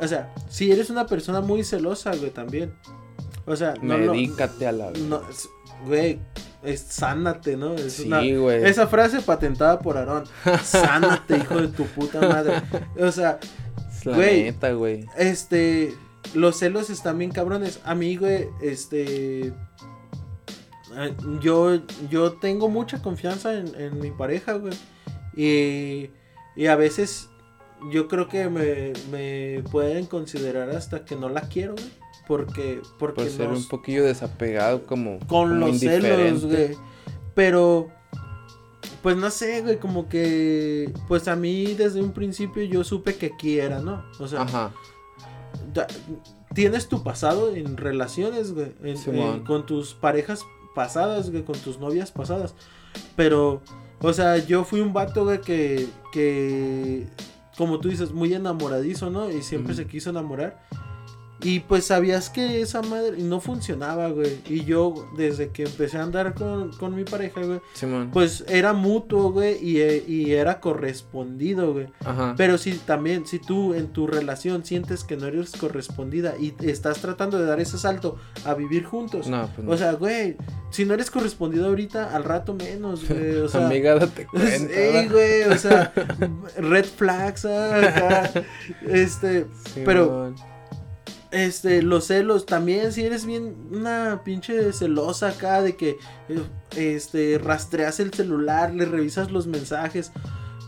[0.00, 2.74] O sea, si eres una persona muy celosa, güey, también.
[3.46, 5.48] O sea, no lo- Medícate a la no, es-
[5.86, 6.18] güey,
[6.62, 7.74] es sánate, ¿no?
[7.74, 8.64] Es Sí, una- güey.
[8.64, 10.24] esa frase patentada por Aarón.
[10.62, 12.62] Sánate, hijo de tu puta madre.
[12.98, 13.38] O sea,
[14.04, 14.44] güey.
[14.44, 15.06] neta, güey.
[15.16, 15.94] este,
[16.34, 17.80] los celos están bien cabrones.
[17.84, 24.74] A mí, güey, este, eh, yo, yo tengo mucha confianza en, en mi pareja, güey.
[25.36, 26.10] Y,
[26.56, 27.28] y a veces
[27.90, 32.01] yo creo que me, me pueden considerar hasta que no la quiero, güey.
[32.26, 35.18] Porque, porque Por ser nos- un poquillo desapegado, como.
[35.20, 36.76] con como los celos, güey.
[37.34, 37.88] Pero,
[39.02, 43.30] pues no sé, güey, como que, pues a mí desde un principio yo supe que
[43.36, 44.04] quiera, ¿no?
[44.20, 44.72] O sea, Ajá.
[46.54, 50.44] tienes tu pasado en relaciones, güey, en- con tus parejas
[50.74, 52.54] pasadas, güey, con tus novias pasadas.
[53.16, 53.62] Pero,
[54.00, 57.06] o sea, yo fui un vato, güey, que, que,
[57.56, 59.30] como tú dices, muy enamoradizo, ¿no?
[59.30, 60.62] Y siempre se quiso enamorar.
[61.42, 64.38] Y pues sabías que esa madre no funcionaba, güey.
[64.48, 68.10] Y yo, desde que empecé a andar con, con mi pareja, güey, Simón.
[68.12, 71.88] pues era mutuo, güey, y, eh, y era correspondido, güey.
[72.04, 72.34] Ajá.
[72.36, 76.98] Pero si también, si tú en tu relación sientes que no eres correspondida y estás
[77.00, 79.72] tratando de dar ese salto a vivir juntos, No, pues no.
[79.72, 80.36] o sea, güey,
[80.70, 83.66] si no eres correspondido ahorita, al rato menos, güey, o sea.
[83.66, 84.72] Amiga, date cuenta.
[84.74, 85.92] Ey, güey, o sea,
[86.58, 88.30] red flags, acá,
[88.86, 89.46] este,
[89.84, 90.34] pero-.
[91.32, 95.96] Este, los celos, también si eres bien una pinche celosa acá de que,
[96.28, 96.42] eh,
[96.76, 100.12] este, rastreas el celular, le revisas los mensajes,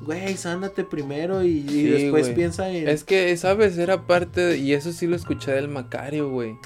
[0.02, 2.34] güey, sánate primero y, y Sí, después güey.
[2.34, 2.88] piensa en...
[2.88, 3.78] Es que, ¿sabes?
[3.78, 6.56] Era parte, de- y eso sí lo escuché del Macario, güey.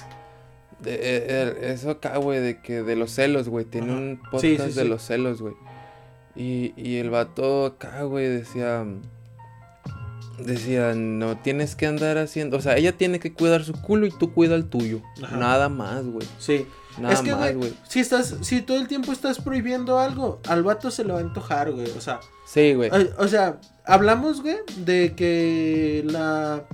[0.81, 3.65] De- eh, eso acá, güey, de que de los celos, güey.
[3.65, 3.99] Tiene Ajá.
[3.99, 5.53] un podcast Sí, sí, de los celos, güey.
[6.35, 8.85] Y, y el vato acá, güey, decía...
[10.45, 12.57] Decía, no tienes que andar haciendo...
[12.57, 15.01] O sea, ella tiene que cuidar su culo y tú cuida el tuyo.
[15.23, 15.37] Ajá.
[15.37, 16.27] Nada más, güey.
[16.37, 16.65] Sí.
[16.97, 20.63] Nada es que, más, güey, si estás, si todo el tiempo estás prohibiendo algo, al
[20.63, 22.89] vato se le va a antojar, güey, o sea, Sí, güey.
[23.17, 26.65] o sea, hablamos, güey, de que la...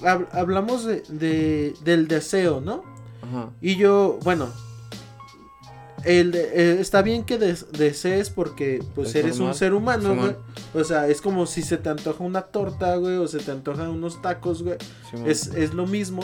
[0.00, 2.82] hab- hablamos de, de- del deseo, ¿no?
[3.22, 3.50] Ajá.
[3.62, 4.50] Y yo, bueno,
[6.06, 10.36] el eh, está bien que des- desees porque pues Es eres un ser humano, güey.
[10.74, 13.88] O sea, es como si se te antoja una torta, güey, o se te antojan
[13.88, 14.78] unos tacos, güey.
[15.26, 16.22] Es, es lo mismo.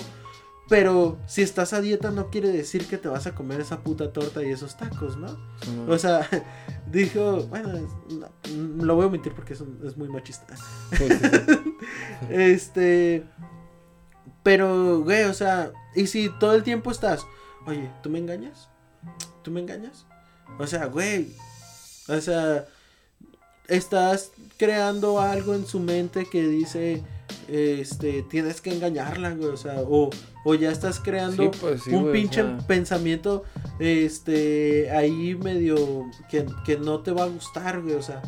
[0.69, 4.11] Pero si estás a dieta no quiere decir que te vas a comer esa puta
[4.13, 5.29] torta y esos tacos, ¿no?
[5.63, 5.91] Simón.
[5.91, 6.27] O sea,
[6.91, 8.17] dijo, bueno, es-
[8.55, 10.57] no, lo voy a omitir porque es, un- es muy machista.
[10.57, 11.75] Sí, sí, sí.
[12.31, 13.25] Este.
[14.43, 17.25] Pero, güey, o sea, y si todo el tiempo estás,
[17.67, 18.69] oye, ¿tú me engañas?
[19.43, 20.07] ¿Tú me engañas?
[20.59, 21.29] O sea, güey,
[22.09, 22.67] o sea,
[23.69, 27.03] estás creando algo en su mente que dice,
[27.49, 30.11] este, tienes que engañarla, güey, o sea, o,
[30.45, 32.59] o ya estás creando Sí, pues sí, un güey, o pinche sea.
[32.67, 33.45] pensamiento,
[33.79, 38.21] este, ahí medio que, que no te va a gustar, güey, o sea.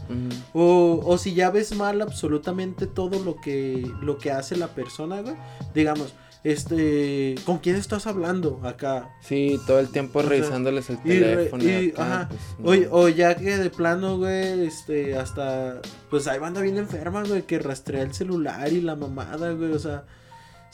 [0.52, 5.20] O, o si ya ves mal absolutamente todo lo que, lo que hace la persona,
[5.20, 5.36] güey.
[5.74, 9.10] Digamos, este, ¿con quién estás hablando acá?
[9.20, 11.64] Sí, todo el tiempo O sea, revisándoles el y re- teléfono.
[11.64, 12.28] y, acá, ajá,
[12.62, 12.96] pues, no.
[12.96, 15.80] O ya que de plano, güey, este, hasta,
[16.10, 19.78] pues hay banda bien enferma, güey, que rastrea el celular y la mamada, güey, o
[19.78, 20.04] sea,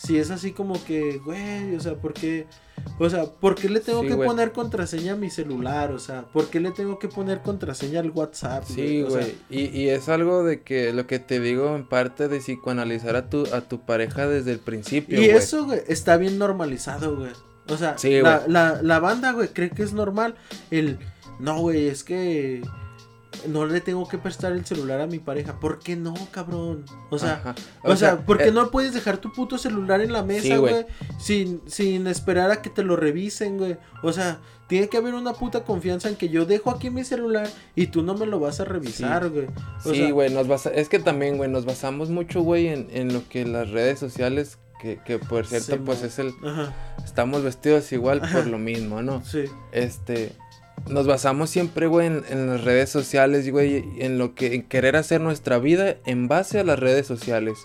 [0.03, 2.46] si es así como que, güey, o sea, ¿por qué?
[2.98, 4.26] O sea, ¿por qué le tengo Sí, que güey.
[4.26, 5.92] poner contraseña a mi celular?
[5.92, 8.64] O sea, ¿por qué le tengo que poner contraseña al WhatsApp?
[8.64, 9.34] Sí, O sea, güey.
[9.51, 13.28] Y, y es algo de que lo que te digo en parte de psicoanalizar a
[13.28, 15.20] tu, a tu pareja desde el principio.
[15.20, 15.36] Y güey.
[15.36, 17.32] eso, güey, está bien normalizado, güey.
[17.68, 20.34] O sea, Sí, la, la, la banda, güey, cree que es normal
[20.70, 20.98] el...
[21.38, 22.62] No, güey, es que
[23.48, 25.58] no le tengo que prestar el celular a mi pareja.
[25.60, 26.84] ¿Por qué no, cabrón?
[27.10, 30.22] O sea, o, sea, ¿por qué eh, no puedes dejar tu puto celular en la
[30.22, 30.86] mesa, güey.
[31.18, 33.76] sin, sin esperar a que te lo revisen, güey.
[34.02, 37.48] O sea, tiene que haber una puta confianza en que yo dejo aquí mi celular
[37.74, 39.48] y tú no me lo vas a revisar, güey.
[39.82, 40.70] Sí, güey, nos basa...
[40.70, 44.58] es que también, güey, nos basamos mucho, güey, en, en lo que las redes sociales,
[44.80, 46.32] que, que por cierto, Sí, pues es el...
[46.44, 46.72] Ajá,
[47.04, 48.38] Estamos vestidos igual Ajá.
[48.38, 49.24] por lo mismo, ¿no?
[49.24, 49.44] sí.
[49.72, 50.32] Este...
[50.88, 54.54] Nos basamos siempre, güey, en, en las redes sociales, güey, en lo que...
[54.54, 57.58] En querer hacer nuestra vida en base a las redes sociales.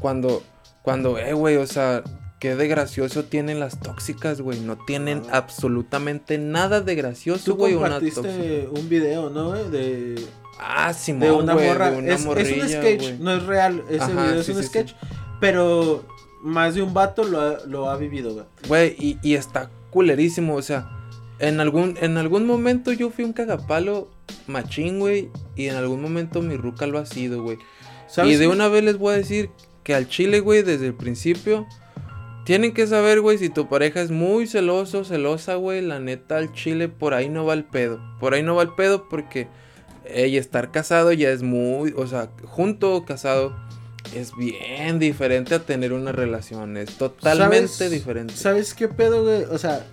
[0.00, 0.42] Cuando,
[0.82, 2.02] cuando, eh, güey, o sea,
[2.40, 4.60] qué de gracioso tienen las tóxicas, güey.
[4.60, 5.38] No tienen Ah.
[5.38, 8.16] absolutamente nada de gracioso, Tú güey, una tóxica.
[8.22, 9.70] compartiste un video, ¿no, güey?
[9.70, 10.14] De,
[10.58, 11.90] Ah, Simón, de una güey, morra.
[11.90, 13.18] de una es, es morrilla, un sketch, güey.
[13.18, 13.84] no es real.
[13.90, 14.68] Ese Ajá, video es sí, un sí, sí.
[14.70, 14.92] sketch.
[15.40, 16.04] Pero
[16.42, 18.46] más de un vato lo ha, lo ha vivido, güey.
[18.68, 20.88] Güey, y, y está culerísimo, o sea,
[21.38, 24.10] en algún, en algún momento yo fui un cagapalo
[24.46, 27.58] machín, güey, y en algún momento mi ruca lo ha sido, güey.
[28.08, 28.48] ¿Sabes Y de qué?
[28.48, 29.50] una vez les voy a decir
[29.82, 31.66] que al chile, güey, desde el principio,
[32.44, 36.52] tienen que saber, güey, si tu pareja es muy celoso, celosa, güey, la neta al
[36.52, 38.00] chile por ahí no va el pedo.
[38.20, 39.48] Por ahí no va el pedo porque
[40.08, 43.56] ella estar casado ya es muy, o sea, junto o casado
[44.14, 48.34] es bien diferente a tener una relación, es totalmente ¿Sabes- diferente.
[48.36, 49.42] ¿Sabes qué pedo, güey?
[49.50, 49.84] O sea,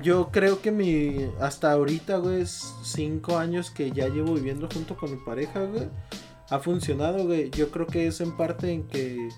[0.00, 1.26] yo creo que mi.
[1.40, 5.88] Hasta ahorita, güey, es cinco años que ya llevo viviendo junto con mi pareja, güey.
[6.50, 7.50] Ha funcionado, güey.
[7.50, 9.28] Yo creo que es en parte en que.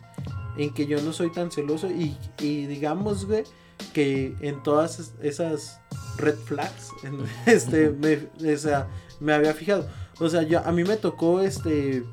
[0.57, 1.89] En que yo no soy tan celoso.
[1.91, 3.45] Y, y digamos, güey,
[3.93, 5.81] que en todas es- esas
[6.17, 8.89] red flags, en- este, me, o sea,
[9.21, 9.89] me había fijado.
[10.21, 12.05] O sea, yo, a mí me tocó, este.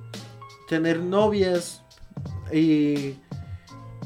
[0.70, 1.84] Tener novias.
[2.54, 3.16] Y.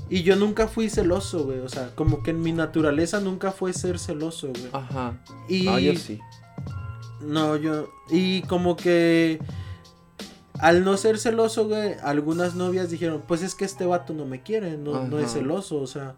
[0.09, 1.59] Y yo nunca fui celoso, güey.
[1.59, 4.69] O sea, como que en mi naturaleza nunca fue ser celoso, güey.
[4.71, 5.19] Ajá.
[5.49, 6.19] Y No, yo sí.
[7.21, 7.89] no, yo.
[8.09, 9.39] Y como que.
[10.59, 14.41] Al no ser celoso, güey, algunas novias dijeron, pues es que este vato no me
[14.41, 16.15] quiere, no, no es celoso, o sea.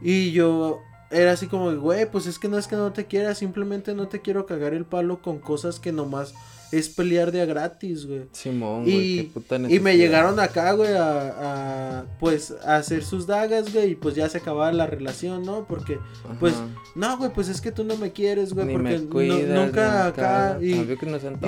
[0.00, 0.78] Y yo
[1.10, 4.08] era así como, güey, pues es que no es que no te quiera, simplemente no
[4.08, 6.32] te quiero cagar el palo con cosas que nomás
[6.72, 8.22] es pelear de a gratis, güey.
[8.32, 13.26] Simón, güey, qué puta Y me llegaron acá, güey, a, a, pues a hacer sus
[13.26, 15.66] dagas, güey, y pues ya se acababa la relación, ¿no?
[15.66, 15.98] Porque,
[16.40, 16.54] pues,
[16.94, 18.98] no, güey, pues es que tú no me quieres, güey, Ni porque me
[19.46, 20.58] no- nunca acá.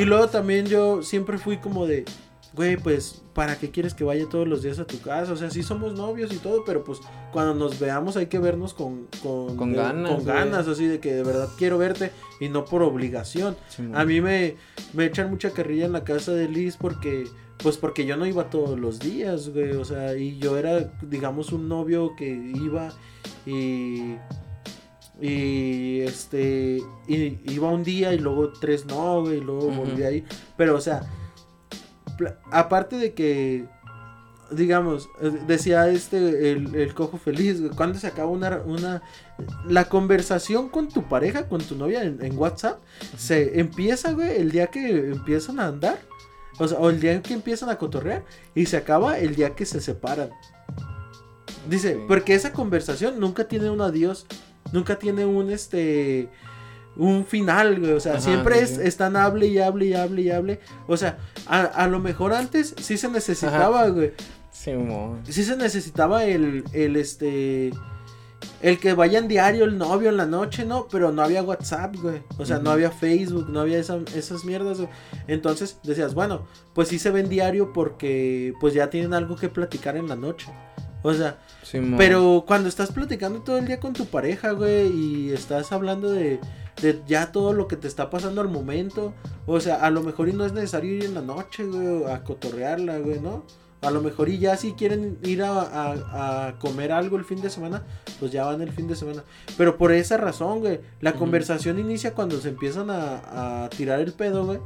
[0.00, 2.04] Y luego también yo siempre fui como de,
[2.58, 5.32] güey, pues, ¿para qué quieres que vaya todos los días a tu casa?
[5.32, 6.98] O sea, sí somos novios y todo, pero pues
[7.32, 10.34] cuando nos veamos hay que vernos con, con, Con de- ganas, con güey.
[10.36, 13.56] ganas, así de que de verdad quiero verte y no por obligación.
[13.94, 14.56] A mí me,
[14.92, 17.24] me echan mucha carrilla en la casa de Liz porque,
[17.62, 21.52] pues porque yo no iba todos los días, güey, o sea, y yo era, digamos,
[21.52, 22.92] un novio que iba
[23.46, 24.16] y,
[25.20, 29.84] y, este, y iba un día y luego tres no, güey, y luego Ujú.
[29.84, 30.24] volví a ir,
[30.56, 31.02] pero, o sea,
[32.50, 33.66] aparte de que,
[34.50, 39.02] digamos, eh, decía este, el, el cojo feliz, cuando se acaba una, una,
[39.66, 42.80] la conversación con tu pareja, con tu novia en, en WhatsApp,
[43.16, 45.98] se empieza, güey, el día que empiezan a andar,
[46.58, 49.66] o sea, o el día que empiezan a cotorrear, y se acaba el día que
[49.66, 50.30] se separan.
[51.68, 54.26] Dice, porque esa conversación nunca tiene un adiós,
[54.72, 56.30] nunca tiene un, este,
[56.98, 58.80] un final, güey, o sea, Ajá, siempre sí, es, sí.
[58.84, 62.74] están hable y hable y hable y hable, o sea, a, a lo mejor antes
[62.80, 64.12] sí se necesitaba, güey,
[64.50, 65.20] Simón.
[65.28, 67.70] sí se necesitaba el, el este,
[68.60, 70.88] el que vaya en diario el novio en la noche, ¿no?
[70.90, 72.22] Pero no había WhatsApp, güey.
[72.38, 74.90] O sea, no había Facebook, no había esa- esas mierdas, güey.
[75.28, 79.96] Entonces decías, bueno, pues sí se ven diario porque pues ya tienen algo que platicar
[79.96, 80.48] en la noche.
[81.02, 81.96] O sea, Simón.
[81.96, 86.40] pero cuando estás platicando todo el día con tu pareja, güey, y estás hablando de,
[86.80, 89.14] de ya todo lo que te está pasando al momento,
[89.46, 92.22] o sea, a lo mejor y no es necesario ir en la noche, güey, a
[92.24, 93.44] cotorrearla, güey, ¿no?
[93.80, 97.40] A lo mejor y ya si quieren ir a, a- a comer algo el fin
[97.40, 97.84] de semana,
[98.18, 99.22] pues ya van el fin de semana.
[99.56, 104.12] Pero por esa razón, güey, la conversación inicia cuando se empiezan a, a tirar el
[104.12, 104.58] pedo, güey.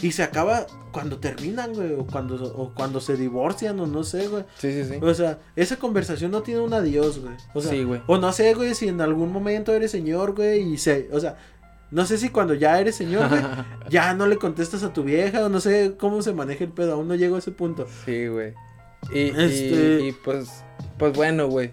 [0.00, 4.28] Y se acaba cuando terminan, güey, o cuando, o cuando se divorcian, o no sé,
[4.28, 4.44] güey.
[4.58, 4.98] Sí, sí, sí.
[5.02, 7.34] O sea, esa conversación no tiene un adiós, güey.
[7.54, 8.00] O sea, Sí, güey.
[8.06, 11.36] o no sé, güey, si en algún momento eres señor, güey, y se, o sea,
[11.92, 13.42] no sé si cuando ya eres señor, güey,
[13.90, 16.94] ya no le contestas a tu vieja, o no sé cómo se maneja el pedo,
[16.94, 17.86] aún no llego a ese punto.
[18.04, 18.54] Sí, güey.
[19.12, 20.64] Y, y- Este- y, pues,
[20.98, 21.70] pues bueno, güey.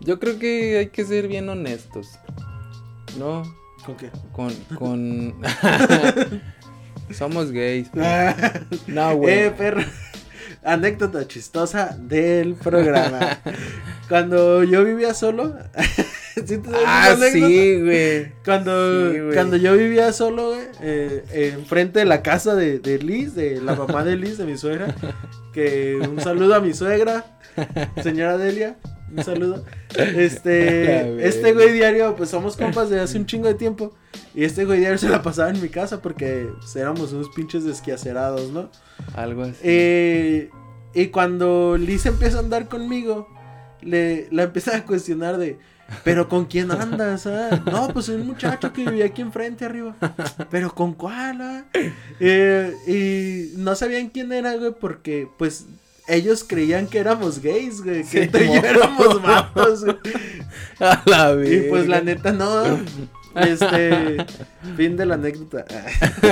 [0.00, 2.10] Yo creo que hay que ser bien honestos.
[3.18, 3.42] ¿No?
[3.86, 4.10] ¿Con qué?
[4.32, 5.34] Con, con...
[7.12, 7.90] Somos gays.
[7.92, 8.06] güey.
[8.86, 9.34] No, güey.
[9.38, 9.82] eh, perro.
[10.64, 13.38] Anécdota chistosa del programa.
[14.08, 15.54] Cuando yo vivía solo.
[16.46, 18.32] ¿sí te ah, sí, güey.
[18.44, 19.34] Cuando, Sí, güey.
[19.34, 23.74] cuando yo vivía solo, güey, eh, enfrente de la casa de, de Liz, de la
[23.74, 24.94] mamá de Liz, de mi suegra,
[25.52, 27.38] que un saludo a mi suegra,
[28.02, 28.76] señora Delia,
[29.14, 29.64] un saludo.
[29.96, 33.92] Este, este güey diario, pues somos compas de hace un chingo de tiempo,
[34.34, 37.64] y este güey diario se la pasaba en mi casa porque pues, éramos unos pinches
[37.64, 38.70] desquiacerados, ¿no?
[39.14, 39.58] Algo así.
[39.62, 40.50] Eh,
[40.94, 43.28] y cuando Liz empieza a andar conmigo,
[43.82, 45.58] le, la empieza a cuestionar de,
[46.04, 47.26] ¿pero con quién andas?
[47.26, 47.62] ah?
[47.70, 49.96] No, pues un muchacho que vivía aquí enfrente arriba.
[50.50, 51.40] ¿Pero con cuál?
[51.40, 51.64] ah?"
[52.20, 55.66] Eh, y no sabían quién era, güey, porque pues
[56.08, 58.66] ellos creían que éramos gays, güey, que Sí, tú y yo mo.
[58.66, 59.96] éramos vatos, güey.
[60.80, 62.78] A la Y pues la neta no.
[63.36, 64.26] Este,
[64.76, 65.64] fin de la anécdota.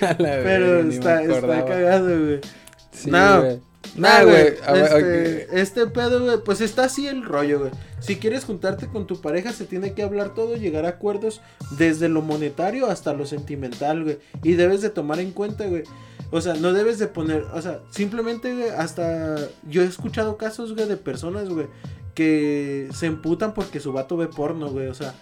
[0.00, 2.40] A la Pero está, está cagado, güey.
[2.92, 3.40] Sí, No.
[3.42, 3.60] güey.
[3.96, 4.46] Nah, Nah, güey.
[4.46, 7.70] Este, este pedo, güey, pues está así el rollo, güey.
[8.00, 11.40] Si quieres juntarte con tu pareja, se tiene que hablar todo, llegar a acuerdos
[11.78, 14.18] desde lo monetario hasta lo sentimental, güey.
[14.42, 15.84] Y debes de tomar en cuenta, güey.
[16.30, 19.36] O sea, no debes de poner, o sea, simplemente, güey, hasta
[19.68, 21.66] yo he escuchado casos, güey, de personas, güey,
[22.14, 24.86] que se emputan porque su vato ve porno, güey.
[24.86, 25.14] O sea,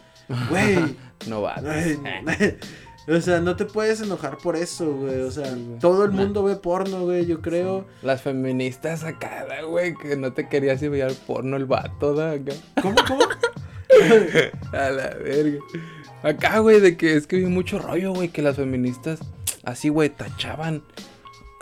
[0.48, 0.96] güey.
[1.26, 1.56] no va.
[3.08, 5.20] O sea, no te puedes enojar por eso, güey.
[5.20, 7.86] O sea, todo el mundo ve porno, güey, yo creo.
[8.02, 12.32] Las feministas acá, güey, que no te querías ir a ver porno el vato, ¿da?
[12.32, 12.52] Acá.
[12.80, 13.24] ¿Cómo, cómo?
[14.72, 15.58] a la verga.
[16.22, 19.20] Acá, güey, de que es que vi mucho rollo, güey, que las feministas
[19.64, 20.82] así, güey, tachaban.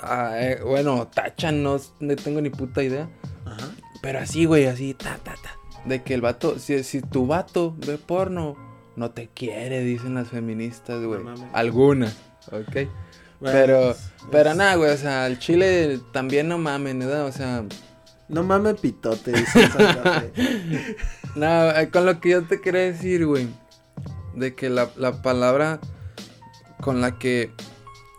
[0.00, 3.08] Ah, eh, bueno, tachan, no, no tengo ni puta idea.
[3.44, 3.70] Ajá.
[4.02, 5.58] Pero así, güey, así, ta, ta, ta.
[5.84, 8.56] De que el vato, si, si tu vato ve porno,
[8.98, 11.20] no te quiere, dicen las feministas, güey.
[11.52, 12.16] Algunas,
[12.50, 12.88] ok.
[13.40, 13.94] pero,
[14.30, 17.26] pero nada, güey, o sea, el chile también no mamen, ¿verdad?
[17.26, 17.64] O sea.
[18.28, 19.70] No mames pitote, dice
[21.34, 23.46] No, eh, con lo que yo te quería decir, güey.
[24.34, 25.80] De que la, la palabra
[26.80, 27.50] con la que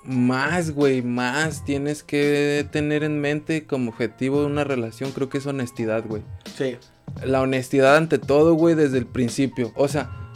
[0.04, 5.38] más, güey, más tienes que tener en mente como objetivo de una relación, creo que
[5.38, 6.24] es honestidad, güey.
[6.58, 6.78] Sí.
[7.24, 9.72] La honestidad ante todo, güey, desde el principio.
[9.76, 10.29] O sea,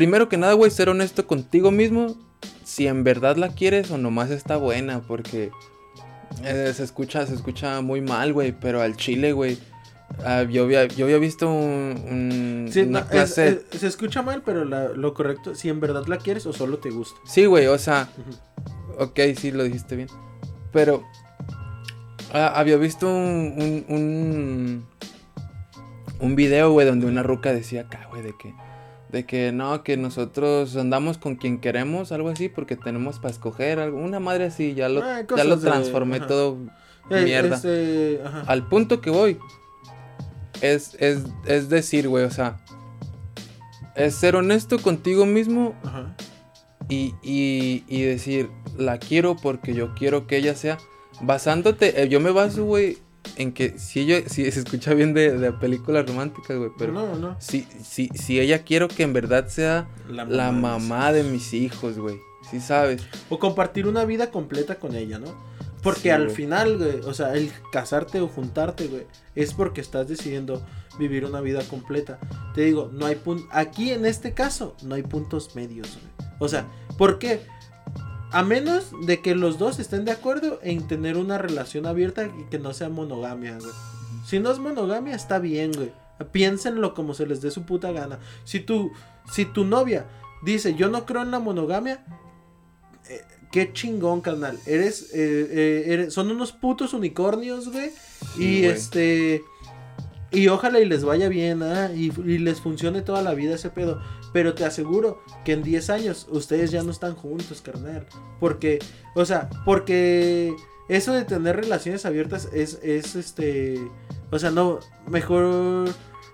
[0.00, 2.16] primero que nada, güey, ser honesto contigo mismo.
[2.64, 5.50] Si en verdad la quieres o nomás está buena, porque
[6.42, 9.58] eh, se escucha, se escucha muy mal, güey, pero al chile, güey.
[10.24, 13.62] Ah, yo, había, yo había visto un, sí, una clase...
[13.70, 17.20] se escucha mal, pero lo correcto, si en verdad la quieres o solo te gusta.
[17.26, 18.08] Sí, güey, o sea,
[18.96, 20.08] Ok, sí, lo dijiste bien.
[20.72, 21.04] Pero
[22.32, 24.86] ah, había visto un, un,
[26.20, 28.54] un, video, güey, donde una ruca decía acá, güey, de que,
[29.10, 33.78] de que no, que nosotros andamos con quien queremos, algo así, porque tenemos para escoger,
[33.78, 36.58] algo, una madre así, ya lo, ah, ya lo transformé todo
[37.10, 37.60] eh, mierda.
[38.46, 39.38] Al punto que voy,
[40.60, 42.58] es, es, es decir, güey, o sea,
[43.96, 45.74] es ser honesto contigo mismo
[46.88, 50.78] y, y, y decir, la quiero porque yo quiero que ella sea.
[51.22, 52.98] Basándote, eh, yo me baso, güey,
[53.36, 57.36] en que si ella, si se escucha bien de, películas románticas, güey, pero no, no.
[57.40, 62.16] Si, si, si ella quiero que en verdad sea la mamá, de, mis hijos, güey.
[62.50, 63.02] Sí sabes.
[63.28, 65.34] O compartir una vida completa con ella, ¿no?
[65.82, 70.62] Porque al final, güey, o sea, el casarte o juntarte, güey, es porque estás decidiendo
[70.98, 72.18] vivir una vida completa.
[72.54, 73.46] Te digo, no hay punto.
[73.50, 76.28] Aquí en este caso, no hay puntos medios, güey.
[76.38, 76.66] O sea,
[76.98, 77.40] ¿por qué?
[78.32, 82.44] A menos de que los dos estén de acuerdo en tener una relación abierta y
[82.44, 83.72] que no sea monogamia, güey.
[84.24, 85.92] Si no es monogamia, está bien, güey.
[86.30, 88.18] Piénsenlo como se les dé su puta gana.
[88.44, 88.92] Si tu,
[89.32, 90.06] si tu novia
[90.42, 92.04] dice, yo no creo en la monogamia,
[93.08, 94.58] eh, qué chingón, carnal.
[94.66, 97.90] Eres, eh, eh, eres, son unos putos unicornios, güey.
[98.38, 99.42] y este...
[100.32, 101.90] Y ojalá y les vaya bien, ¿ah?
[101.92, 104.00] y, y, les funcione toda la vida ese pedo.
[104.32, 108.06] Pero te aseguro que en 10 años ustedes ya no están juntos, carnal.
[108.38, 108.78] Porque,
[109.14, 110.54] o sea, porque
[110.88, 113.78] eso de tener relaciones abiertas es, es este.
[114.30, 114.78] O sea, no,
[115.08, 115.88] mejor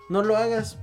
[0.08, 0.78] no lo hagas.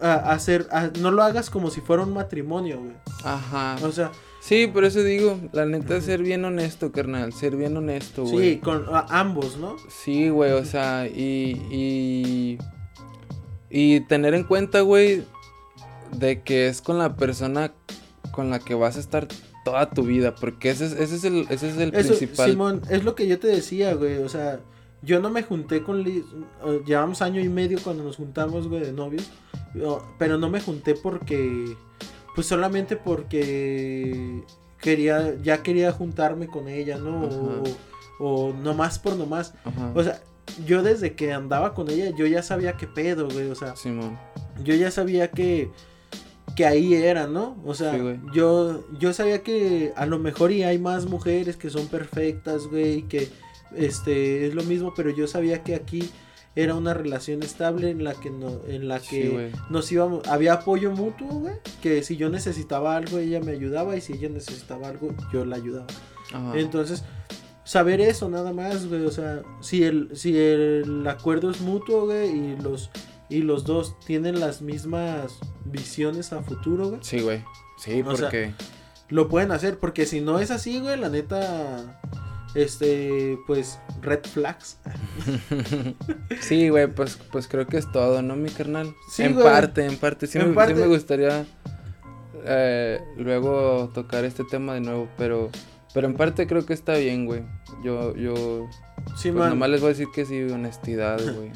[0.00, 0.68] A, hacer,
[1.00, 2.96] no lo hagas como si fuera un matrimonio, güey.
[3.24, 3.76] Ajá.
[3.82, 4.12] O sea,
[4.46, 8.52] Sí, por eso digo, la neta, ser bien honesto, carnal, ser bien honesto, güey.
[8.54, 9.74] Sí, con ambos, ¿no?
[9.88, 12.58] Sí, güey, o sea, y, y,
[13.68, 15.24] y tener en cuenta, güey,
[16.12, 17.72] de que es con la persona
[18.32, 19.28] con la que vas a estar
[19.64, 22.50] toda tu vida, porque ese es, ese es el, ese es el principal.
[22.50, 24.60] Simón, es lo que yo te decía, güey, o sea,
[25.02, 26.24] yo no me junté con Liz,
[26.86, 29.28] llevamos año y medio cuando nos juntamos, güey, de novios,
[30.18, 31.76] pero no me junté porque,
[32.34, 34.42] pues solamente porque
[34.80, 37.24] quería, ya quería juntarme con ella, ¿no?
[37.24, 37.62] O,
[38.18, 39.54] o, nomás por nomás.
[39.94, 40.20] O sea,
[40.64, 44.18] yo desde que andaba con ella, yo ya sabía qué pedo, güey, o sea, Simón.
[44.62, 45.70] yo ya sabía que
[46.56, 47.56] que ahí era, ¿no?
[47.64, 47.94] O sea,
[48.32, 53.02] yo, yo sabía que a lo mejor y hay más mujeres que son perfectas, güey,
[53.02, 53.28] que
[53.76, 56.10] este es lo mismo, pero yo sabía que aquí
[56.56, 60.90] era una relación estable en la que no, en la que nos íbamos, había apoyo
[60.90, 65.14] mutuo, güey, que si yo necesitaba algo ella me ayudaba y si ella necesitaba algo
[65.32, 65.86] yo la ayudaba.
[66.54, 67.04] Entonces,
[67.64, 72.30] saber eso nada más, güey, o sea, si el si el acuerdo es mutuo, güey,
[72.30, 72.90] y los
[73.28, 77.00] y los dos tienen las mismas visiones a futuro, güey.
[77.02, 77.44] Sí, güey.
[77.78, 78.54] Sí, porque.
[79.08, 82.00] lo pueden hacer, porque si no es así, güey, la neta.
[82.54, 84.78] Este, pues, red flags.
[86.40, 88.94] sí, güey, pues, pues creo que es todo, ¿no, mi carnal?
[89.10, 90.26] Sí, en parte, en parte.
[90.26, 91.44] Sí, me, me gustaría
[92.48, 95.50] eh, luego tocar este tema de nuevo, pero.
[95.92, 97.42] Pero en parte creo que está bien, güey.
[97.82, 98.68] Yo, yo.
[99.16, 101.50] Sí, pues nomás les voy a decir que sí, honestidad, güey.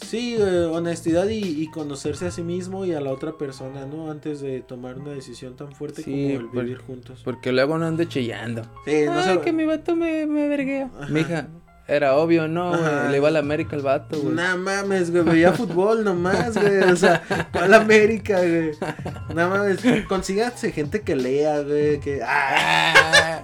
[0.00, 4.10] Sí, eh, honestidad y, conocerse a sí mismo y a la otra persona, ¿no?
[4.10, 7.22] Antes de tomar una decisión tan fuerte como el vivir juntos.
[7.24, 8.62] Porque luego no ande chillando.
[8.84, 10.90] Sí, no Ay, que mi vato me, me verguea.
[11.10, 11.48] Mija,
[11.90, 13.10] Era obvio, ¿no, güey?
[13.10, 14.34] Le iba a la América el vato, güey.
[14.34, 16.82] No mames, güey, veía fútbol nomás, güey.
[16.82, 18.72] O sea, a la América, güey.
[19.34, 22.20] No mames, consíganse gente que lea, güey, que...
[22.22, 23.42] ¡Ah!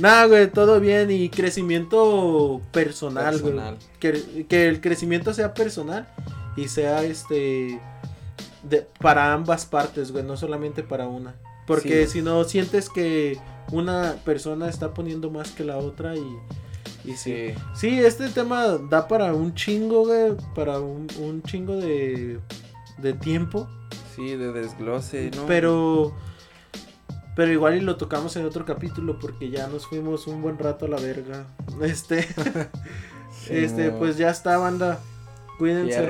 [0.00, 3.54] Nada, güey, todo bien y crecimiento personal, güey.
[4.00, 6.08] Que, que el crecimiento sea personal
[6.56, 7.80] y sea, este...
[8.64, 11.36] De, para ambas partes, güey, no solamente para una.
[11.68, 13.38] Porque si no, sientes que
[13.70, 16.38] una persona está poniendo más que la otra y
[17.08, 17.54] y sí.
[17.74, 17.98] sí.
[18.00, 20.34] este tema da para un chingo, güey.
[20.54, 22.38] Para un, chingo de,
[22.98, 23.68] de tiempo.
[24.14, 25.46] Sí, de desglose, ¿no?
[25.46, 26.14] Pero.
[27.34, 30.86] Pero igual y lo tocamos en otro capítulo porque ya nos fuimos un buen rato
[30.86, 31.46] a la verga.
[31.82, 32.26] Este.
[33.48, 34.98] este, pues ya está, banda.
[35.58, 36.08] Cuídense.